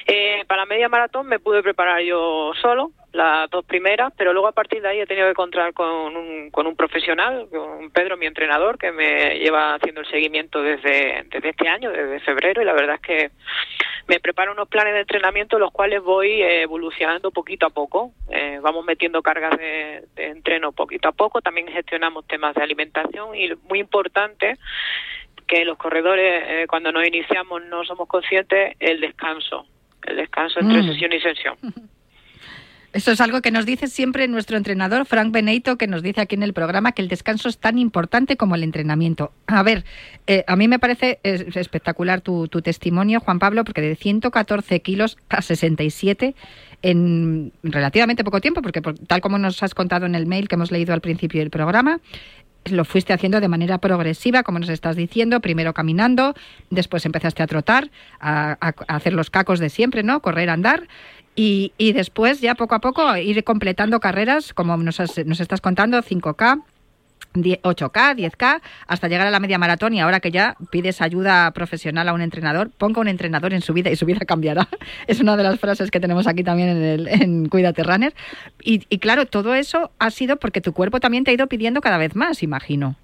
[0.08, 4.48] Eh, para la media maratón me pude preparar yo solo, las dos primeras, pero luego
[4.48, 8.16] a partir de ahí he tenido que encontrar con un, con un profesional, con Pedro,
[8.16, 12.64] mi entrenador, que me lleva haciendo el seguimiento desde, desde este año, desde febrero, y
[12.64, 13.30] la verdad es que
[14.06, 18.12] me preparo unos planes de entrenamiento los cuales voy evolucionando poquito a poco.
[18.30, 23.34] Eh, vamos metiendo cargas de, de entreno poquito a poco, también gestionamos temas de alimentación
[23.34, 24.58] y muy importante
[25.46, 29.66] que los corredores eh, cuando nos iniciamos no somos conscientes el descanso
[30.06, 30.86] el descanso entre Mm.
[30.88, 31.56] sesión y sesión.
[32.96, 36.34] Esto es algo que nos dice siempre nuestro entrenador, Frank Beneito, que nos dice aquí
[36.34, 39.32] en el programa que el descanso es tan importante como el entrenamiento.
[39.46, 39.84] A ver,
[40.26, 45.42] eh, a mí me parece espectacular tu, testimonio, Juan Pablo, porque de 114 kilos a
[45.42, 46.34] 67
[46.80, 50.54] en relativamente poco tiempo, porque por- tal como nos has contado en el mail que
[50.54, 52.00] hemos leído al principio del programa,
[52.70, 56.34] lo fuiste haciendo de manera progresiva, como nos estás diciendo, primero caminando,
[56.70, 60.20] después empezaste a trotar, a- a hacer los cacos de siempre, ¿no?
[60.20, 60.88] Correr, andar.
[61.36, 65.60] Y, y después ya poco a poco ir completando carreras, como nos, has- nos estás
[65.60, 66.62] contando, 5K,
[67.34, 71.50] 10 8K, 10K, hasta llegar a la media maratón y ahora que ya pides ayuda
[71.50, 74.66] profesional a un entrenador, ponga un entrenador en su vida y su vida cambiará.
[75.06, 78.14] Es una de las frases que tenemos aquí también en, el, en Cuídate Runner.
[78.62, 81.82] Y, y claro, todo eso ha sido porque tu cuerpo también te ha ido pidiendo
[81.82, 82.96] cada vez más, imagino.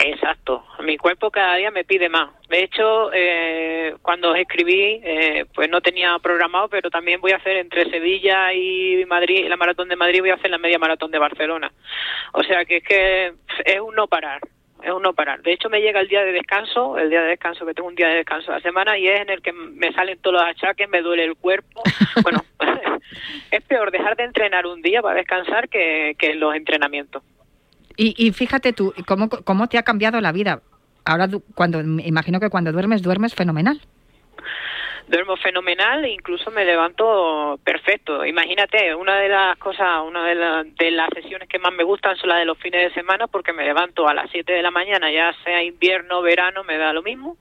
[0.00, 2.30] Exacto, mi cuerpo cada día me pide más.
[2.48, 7.56] De hecho, eh, cuando escribí, eh, pues no tenía programado, pero también voy a hacer
[7.56, 11.18] entre Sevilla y Madrid, la maratón de Madrid, voy a hacer la media maratón de
[11.18, 11.72] Barcelona.
[12.32, 13.32] O sea que es que
[13.64, 14.40] es un no parar,
[14.84, 15.42] es un no parar.
[15.42, 17.96] De hecho, me llega el día de descanso, el día de descanso, que tengo un
[17.96, 20.42] día de descanso a la semana, y es en el que me salen todos los
[20.44, 21.82] achaques, me duele el cuerpo.
[22.22, 22.44] Bueno,
[23.50, 27.22] es peor dejar de entrenar un día para descansar que, que los entrenamientos.
[27.98, 30.62] Y, y fíjate tú, cómo, cómo te ha cambiado la vida.
[31.04, 33.80] Ahora, cuando imagino que cuando duermes, duermes fenomenal.
[35.08, 38.24] duermo fenomenal e incluso me levanto perfecto.
[38.24, 42.16] Imagínate, una de las cosas, una de, la- de las sesiones que más me gustan
[42.16, 44.70] son las de los fines de semana porque me levanto a las 7 de la
[44.70, 47.36] mañana, ya sea invierno, verano, me da lo mismo.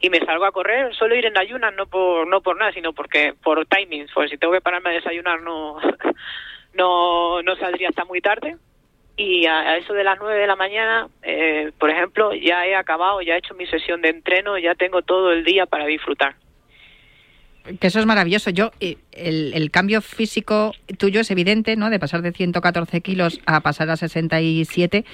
[0.00, 2.92] Y me salgo a correr, suelo ir en ayunas, no por, no por nada, sino
[2.94, 5.76] porque por timings, porque si tengo que pararme a desayunar no,
[6.74, 8.56] no, no saldría hasta muy tarde.
[9.18, 13.20] Y a, eso de las 9 de la mañana, eh, por ejemplo, ya he acabado,
[13.20, 16.36] ya he hecho mi sesión de entreno, ya tengo todo el día para disfrutar.
[17.80, 18.50] Que eso es maravilloso.
[18.50, 21.90] Yo, eh, el, el cambio físico tuyo es evidente, ¿no?
[21.90, 25.04] De pasar de 114 kilos a pasar a 67,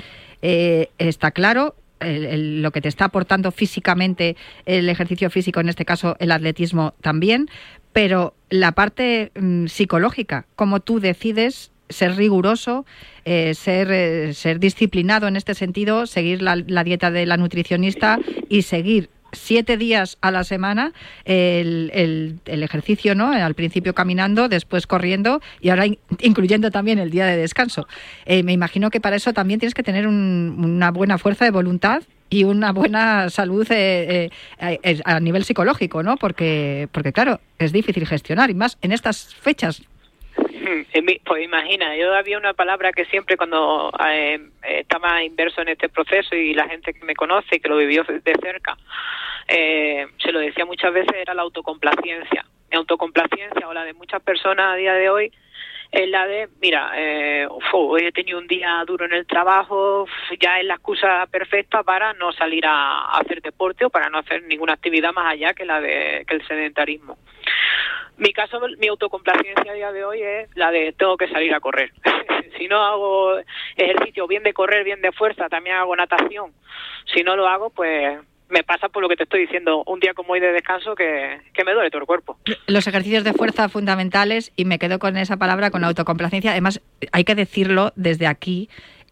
[0.42, 1.74] eh, está claro.
[2.00, 4.36] El- lo que te está aportando físicamente
[4.66, 7.48] el ejercicio físico, en este caso el atletismo también,
[7.94, 12.86] pero la parte mm, psicológica, cómo tú decides ser riguroso,
[13.24, 18.18] eh, ser, eh, ser disciplinado en este sentido, seguir la, dieta de la nutricionista
[18.48, 20.92] y seguir siete días a la semana
[21.24, 23.32] el, el, ejercicio, ¿no?
[23.32, 25.86] Al principio caminando, después corriendo y ahora
[26.20, 27.88] incluyendo también el día de descanso.
[28.28, 32.04] me imagino que para eso también tienes que tener una buena fuerza de voluntad
[32.34, 36.16] y una buena salud eh, eh, a nivel psicológico, ¿no?
[36.16, 39.82] Porque, porque claro, es difícil gestionar y más en estas fechas.
[41.24, 46.34] Pues imagina, yo había una palabra que siempre cuando eh, estaba inverso en este proceso
[46.34, 48.76] y la gente que me conoce y que lo vivió de cerca,
[49.48, 52.44] se lo decía muchas veces, era la autocomplacencia.
[52.70, 55.32] La autocomplacencia o la de muchas personas a día de hoy
[55.94, 60.06] es la de, mira, eh, hoy he tenido un día duro en el trabajo,
[60.40, 64.42] ya es la excusa perfecta para no salir a, hacer deporte o para no hacer
[64.42, 67.16] ninguna actividad más allá que la de que el sedentarismo.
[68.16, 71.60] Mi caso, mi autocomplacencia a día de hoy es la de tengo que salir a
[71.60, 71.92] correr.
[72.58, 73.38] si no hago
[73.76, 76.52] ejercicio bien de correr, bien de fuerza, también hago natación.
[77.12, 80.14] Si no lo hago, pues me pasa por lo que te estoy diciendo, un día
[80.14, 82.38] como hoy de descanso que, que, me duele todo el cuerpo.
[82.66, 87.24] Los ejercicios de fuerza fundamentales, y me quedo con esa palabra, con autocomplacencia, además hay
[87.24, 88.68] que decirlo desde aquí,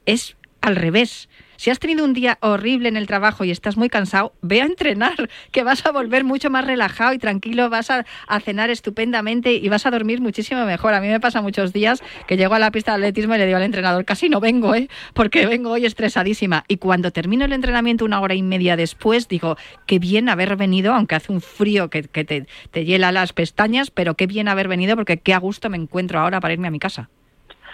[0.07, 1.29] es al revés.
[1.63, 4.65] Si has tenido un día horrible en el trabajo y estás muy cansado, ve a
[4.65, 8.05] entrenar, que vas a volver mucho más relajado y tranquilo, vas a,
[8.41, 10.93] cenar estupendamente y vas a dormir muchísimo mejor.
[10.93, 13.47] A mí me pasa muchos días que llego a la pista de atletismo y le
[13.47, 14.89] digo al entrenador, casi no vengo, ¿eh?
[15.15, 16.65] porque vengo hoy estresadísima.
[16.67, 19.57] Y cuando termino el entrenamiento una hora y media después, digo,
[19.87, 24.17] qué bien haber venido, aunque hace un frío que, te, te hiela las pestañas, pero
[24.17, 26.81] qué bien haber venido porque qué a gusto me encuentro ahora para irme a mi
[26.81, 27.09] casa.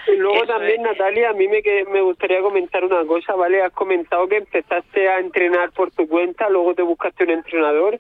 [0.08, 3.62] Y luego también, Natalia, a mí me, me gustaría comentar una cosa, ¿vale?
[3.62, 7.98] Has comentado que empezaste a entrenar por tu cuenta, luego te buscaste un entrenador.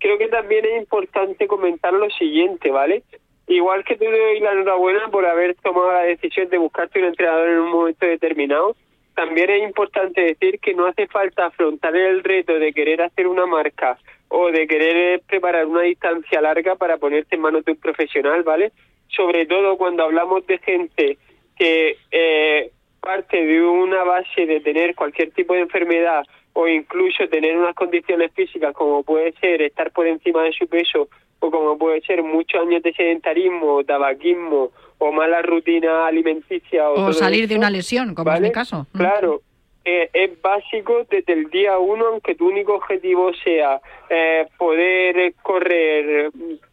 [0.00, 3.04] Creo que también es importante comentar lo siguiente, ¿vale?
[3.46, 7.48] Igual que te doy la enhorabuena por haber tomado la decisión de buscarte un entrenador
[7.48, 8.74] en un momento determinado,
[9.14, 13.46] también es importante decir que no hace falta afrontar el reto de querer hacer una
[13.46, 13.96] marca
[14.28, 18.72] o de querer preparar una distancia larga para ponerte en manos de un profesional, ¿vale?
[19.08, 21.18] Sobre todo cuando hablamos de gente
[21.56, 26.24] que eh, parte de una base de tener cualquier tipo de enfermedad
[26.54, 31.08] o incluso tener unas condiciones físicas como puede ser estar por encima de su peso
[31.40, 36.88] o como puede ser muchos años de sedentarismo, tabaquismo o mala rutina alimenticia.
[36.90, 38.86] O, salir de una lesión, como es mi caso.
[38.96, 39.42] Claro,
[39.84, 46.30] eh, es básico desde el día uno, aunque tu único objetivo sea eh, poder correr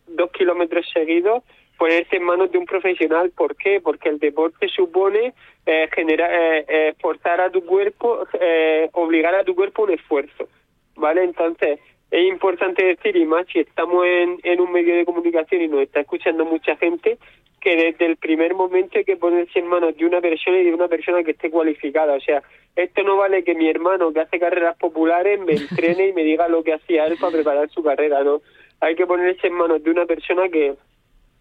[0.07, 1.43] dos kilómetros seguidos,
[1.82, 3.32] ponerse en manos de un profesional.
[3.32, 3.82] ¿Por qué?
[3.82, 5.34] Porque el deporte supone
[5.65, 10.47] eh, generar, eh, forzar a tu cuerpo, eh, obligar a tu cuerpo un esfuerzo,
[10.95, 11.23] ¿vale?
[11.23, 11.79] Entonces,
[12.11, 15.82] es importante decir, y más si estamos en, en un medio de comunicación y nos
[15.82, 17.17] está escuchando mucha gente,
[17.59, 20.75] que desde el primer momento hay que ponerse en manos de una persona y de
[20.75, 22.13] una persona que esté cualificada.
[22.13, 22.43] O sea,
[22.75, 26.47] esto no vale que mi hermano que hace carreras populares me entrene y me diga
[26.47, 28.43] lo que hacía él para preparar su carrera, ¿no?
[28.82, 30.75] Hay que ponerse en manos de una persona que,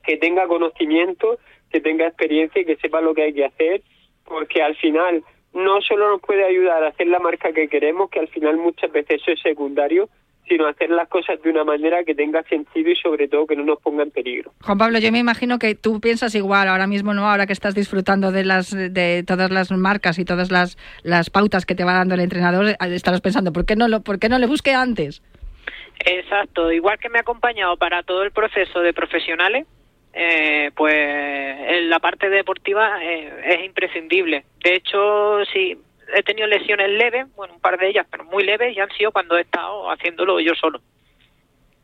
[0.04, 1.38] que tenga conocimiento,
[1.70, 3.82] que tenga experiencia y que sepa lo que hay que hacer,
[4.24, 5.22] porque al final
[5.52, 8.90] no solo nos puede ayudar a hacer la marca que queremos, que al final muchas
[8.92, 10.08] veces eso es secundario,
[10.48, 13.64] sino hacer las cosas de una manera que tenga sentido y sobre todo que no
[13.64, 14.52] nos ponga en peligro.
[14.62, 17.28] Juan Pablo, yo me imagino que tú piensas igual ahora mismo, ¿no?
[17.28, 21.66] Ahora que estás disfrutando de las de todas las marcas y todas las, las pautas
[21.66, 24.38] que te va dando el entrenador, estarás pensando, ¿por qué no lo por qué no
[24.38, 25.22] le busqué antes?
[26.04, 29.66] Exacto, igual que me ha acompañado para todo el proceso de profesionales,
[30.12, 34.44] eh, pues en la parte deportiva eh, es imprescindible.
[34.62, 35.76] De hecho, sí,
[36.14, 39.12] he tenido lesiones leves, bueno, un par de ellas, pero muy leves, y han sido
[39.12, 40.80] cuando he estado haciéndolo yo solo.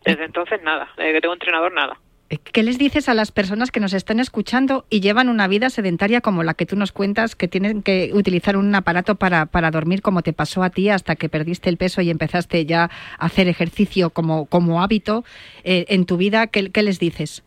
[0.05, 1.99] Desde entonces, nada, desde que tengo entrenador, nada.
[2.29, 6.21] ¿Qué les dices a las personas que nos están escuchando y llevan una vida sedentaria
[6.21, 10.23] como la que tú nos cuentas, que tienen que utilizar un aparato para, dormir como
[10.23, 14.11] te pasó a ti hasta que perdiste el peso y empezaste ya a hacer ejercicio
[14.11, 15.25] como, hábito
[15.63, 16.49] eh, en tu vida?
[16.49, 17.45] ¿Qué, ¿Qué les dices?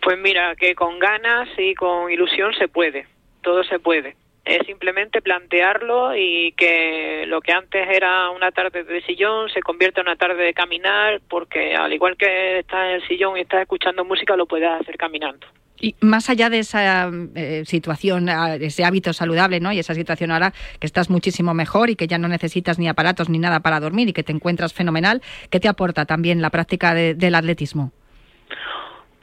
[0.00, 3.06] Pues mira, que con ganas y con ilusión se puede,
[3.42, 4.16] todo se puede.
[4.44, 10.00] Es simplemente plantearlo y que lo que antes era una tarde de sillón se convierte
[10.00, 13.62] en una tarde de caminar, porque al igual que estás en el sillón y estás
[13.62, 15.46] escuchando música, lo puedes hacer caminando.
[15.80, 18.28] Y más allá de esa eh, situación,
[18.60, 19.72] ese hábito saludable, ¿no?
[19.72, 23.28] Y esa situación ahora que estás muchísimo mejor y que ya no necesitas ni aparatos
[23.28, 26.94] ni nada para dormir y que te encuentras fenomenal, ¿qué te aporta también la práctica
[26.94, 27.92] del atletismo?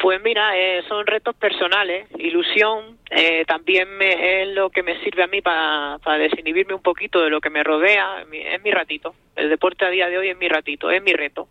[0.02, 5.22] Pues mira, eh, son retos personales, ilusión, eh, también me, es lo que me sirve
[5.22, 9.14] a mí para, para desinhibirme un poquito de lo que me rodea, es mi, ratito.
[9.36, 11.48] El deporte a día de hoy es mi ratito, es mi reto.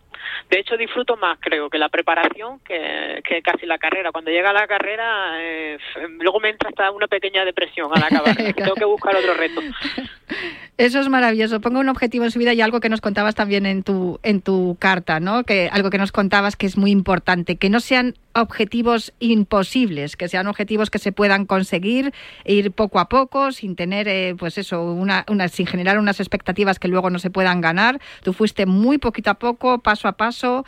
[0.51, 4.12] de hecho disfruto más creo que la preparación que, que casi la carrera.
[4.12, 5.78] Cuando llega la carrera, eh,
[6.18, 8.37] luego me entra hasta una pequeña depresión al acabar.
[8.55, 9.61] Tengo que buscar otro reto.
[10.81, 11.61] Eso es maravilloso.
[11.61, 14.41] Ponga un objetivo en su vida y algo que nos contabas también en tu, en
[14.41, 15.45] tu carta, ¿no?
[15.45, 20.28] Que algo que nos contabas que es muy importante, que no sean objetivos imposibles, que
[20.28, 22.14] sean objetivos que se puedan conseguir,
[22.47, 26.78] ir poco a poco, sin tener, eh, pues eso, una, una, sin generar unas expectativas
[26.78, 27.70] que luego no se puedan ganar.
[28.23, 30.64] Tú fuiste muy poquito a poco, paso a paso,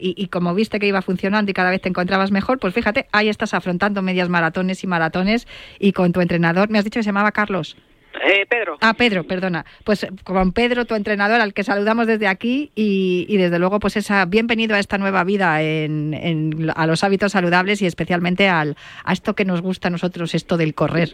[0.00, 3.06] y, y como viste que iba funcionando y cada vez te encontrabas mejor, pues fíjate,
[3.12, 5.46] ahí estás afrontando medias maratones y maratones
[5.78, 7.76] y con tu entrenador, me has dicho que se llamaba Carlos.
[8.24, 8.78] Eh, Pedro.
[8.80, 9.66] Ah, Pedro, perdona.
[9.84, 13.96] Pues con Pedro, tu entrenador, al que saludamos desde aquí y, y desde luego, pues
[13.98, 18.76] esa bienvenido a esta nueva vida en, en, a los hábitos saludables y especialmente al,
[19.04, 21.10] a esto que nos gusta a nosotros, esto del correr.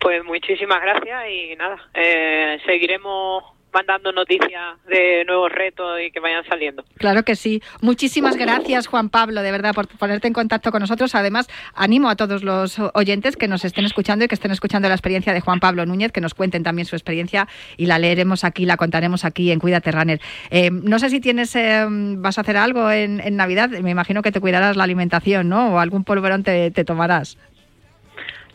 [0.00, 6.44] Pues muchísimas gracias y nada, eh, seguiremos mandando noticias de nuevos retos y que vayan
[6.46, 6.84] saliendo.
[6.96, 7.62] Claro que sí.
[7.80, 11.14] Muchísimas gracias, Juan Pablo, de verdad, por ponerte en contacto con nosotros.
[11.14, 14.94] Además, animo a todos los oyentes que nos estén escuchando y que estén escuchando la
[14.94, 18.64] experiencia de Juan Pablo Núñez, que nos cuenten también su experiencia y la leeremos aquí,
[18.64, 20.20] la contaremos aquí en Cuídate Runner.
[20.50, 23.70] Eh, no sé si tienes, eh, vas a hacer algo en, en, Navidad.
[23.70, 25.74] Me imagino que te cuidarás la alimentación, ¿no?
[25.74, 27.38] O algún polvorón te tomarás.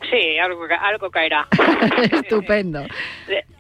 [0.10, 1.48] Sí, algo, algo caerá.
[2.12, 2.86] Estupendo.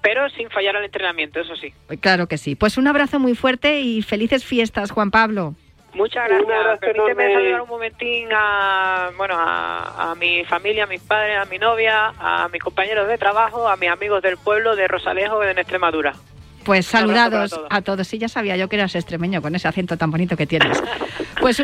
[0.01, 1.73] Pero sin fallar al entrenamiento, eso sí.
[2.01, 2.55] Claro que sí.
[2.55, 5.55] Pues un abrazo muy fuerte y felices fiestas, Juan Pablo.
[5.93, 6.79] Muchas gracias.
[6.79, 11.59] Permíteme saludar un momentín a, bueno, a, a, mi familia, a mis padres, a mi
[11.59, 16.13] novia, a mis compañeros de trabajo, a mis amigos del pueblo de Rosalejo en Extremadura.
[16.65, 17.67] Pues saludados todos.
[17.69, 18.07] a todos.
[18.07, 20.81] Sí, ya sabía yo que eras extremeño con ese acento tan bonito que tienes.
[21.41, 21.61] Pues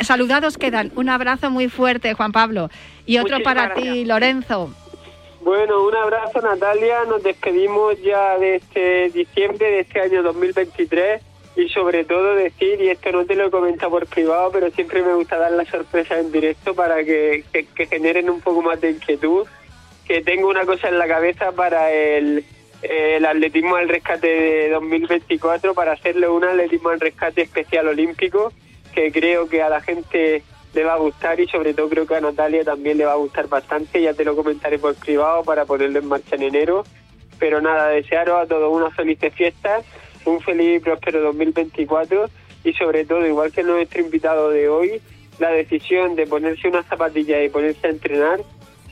[0.00, 0.92] saludados quedan.
[0.94, 2.70] Un abrazo muy fuerte, Juan Pablo.
[3.06, 3.94] Y otro Muchísimas para gracias.
[3.94, 4.74] ti, Lorenzo.
[5.42, 11.20] Bueno, un abrazo Natalia, nos despedimos ya de este diciembre de este año 2023
[11.56, 15.02] y sobre todo decir, y esto no te lo he comentado por privado, pero siempre
[15.02, 18.80] me gusta dar la sorpresa en directo para que, que, que generen un poco más
[18.80, 19.46] de inquietud,
[20.06, 22.44] que tengo una cosa en la cabeza para el,
[22.82, 28.52] el atletismo al rescate de 2024, para hacerle un atletismo al rescate especial olímpico,
[28.94, 30.42] que creo que a la gente
[30.74, 33.16] le va a gustar y sobre todo creo que a Natalia también le va a
[33.16, 34.00] gustar bastante.
[34.00, 36.84] Ya te lo comentaré por privado para ponerlo en marcha en enero.
[37.38, 39.84] Pero nada, desearos a todos unas felices fiestas,
[40.24, 42.26] un feliz y próspero 2024
[42.64, 45.00] y sobre todo, igual que nuestro invitado de hoy,
[45.38, 48.40] la decisión de ponerse una zapatilla y ponerse a entrenar,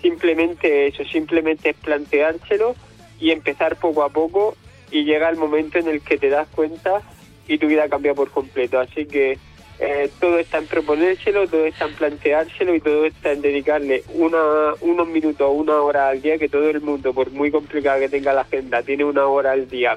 [0.03, 2.75] simplemente eso, simplemente es planteárselo
[3.21, 4.57] y empezar poco a poco
[4.91, 7.03] y llega el momento en el que te das cuenta
[7.47, 8.79] y tu vida cambia por completo.
[8.81, 9.39] Así que
[9.79, 14.75] eh, todo está en proponérselo, todo está en planteárselo y todo está en dedicarle una,
[14.81, 18.09] unos minutos o una hora al día, que todo el mundo, por muy complicada que
[18.09, 19.97] tenga la agenda, tiene una hora al día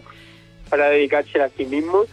[0.69, 2.05] para dedicársela a sí mismo.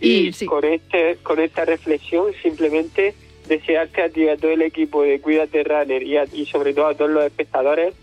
[0.00, 0.46] Y, Y sí.
[0.46, 3.14] con, este, con esta reflexión simplemente
[3.48, 6.86] desearte a ti a todo el equipo de Cuídate Runner y, a- y sobre todo
[6.88, 7.94] a todos los espectadores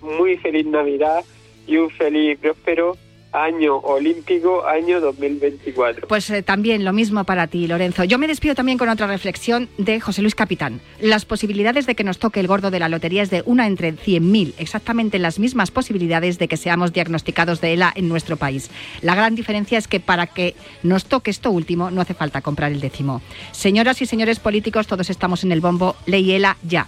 [0.00, 1.24] muy feliz Navidad
[1.66, 2.96] y un feliz y próspero
[3.32, 6.08] año olímpico, año 2024.
[6.08, 8.04] Pues eh, también lo mismo para ti, Lorenzo.
[8.04, 10.80] Yo me despido también con otra reflexión de José Luis Capitán.
[11.00, 13.94] Las posibilidades de que nos toque el gordo de la lotería es de una entre
[13.94, 18.70] 100.000, exactamente las mismas posibilidades de que seamos diagnosticados de ELA en nuestro país.
[19.02, 22.72] La gran diferencia es que para que nos toque esto último no hace falta comprar
[22.72, 23.20] el décimo.
[23.52, 26.86] Señoras y señores políticos, todos estamos en el bombo Ley ELA ya.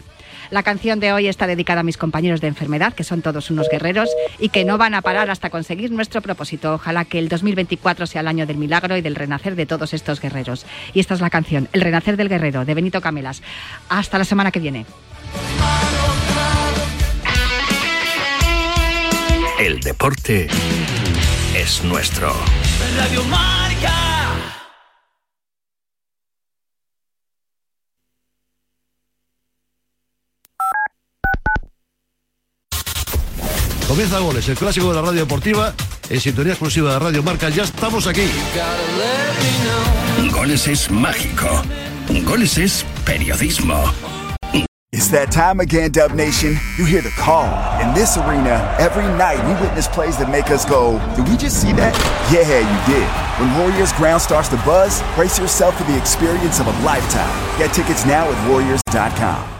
[0.51, 3.69] La canción de hoy está dedicada a mis compañeros de enfermedad, que son todos unos
[3.69, 6.75] guerreros y que no van a parar hasta conseguir nuestro propósito.
[6.75, 10.21] Ojalá que el 2024 sea el año del milagro y del renacer de todos estos
[10.21, 10.67] guerreros.
[10.93, 13.43] Y esta es la canción, El renacer del guerrero, de Benito Camelas.
[13.89, 14.87] Hasta la semana que viene.
[19.61, 20.49] El deporte
[21.55, 22.35] es nuestro.
[33.91, 35.75] Comienza Goles, el clásico de la radio deportiva,
[36.09, 37.49] en sintonía exclusiva de Radio Marca.
[37.49, 38.23] Ya estamos aquí.
[40.33, 41.49] Goles es mágico.
[42.25, 43.83] Goles es periodismo.
[44.93, 46.57] It's that time again, Dub Nation.
[46.79, 47.49] You hear the call.
[47.83, 51.61] In this arena, every night we witness plays that make us go, did we just
[51.61, 51.93] see that?
[52.31, 53.09] Yeah, you did.
[53.41, 57.59] When Warriors ground starts to buzz, brace yourself for the experience of a lifetime.
[57.59, 59.60] Get tickets now at warriors.com.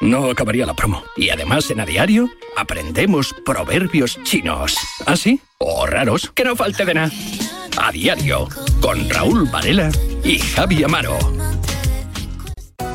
[0.00, 1.02] No acabaría la promo.
[1.16, 4.76] Y además en A Diario aprendemos proverbios chinos.
[5.06, 5.40] ¿Ah, sí?
[5.58, 7.10] O raros, que no falte de nada.
[7.78, 8.48] A Diario,
[8.80, 9.90] con Raúl Varela
[10.22, 11.18] y Javi Amaro.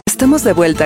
[0.05, 0.79] Estamos de vuelta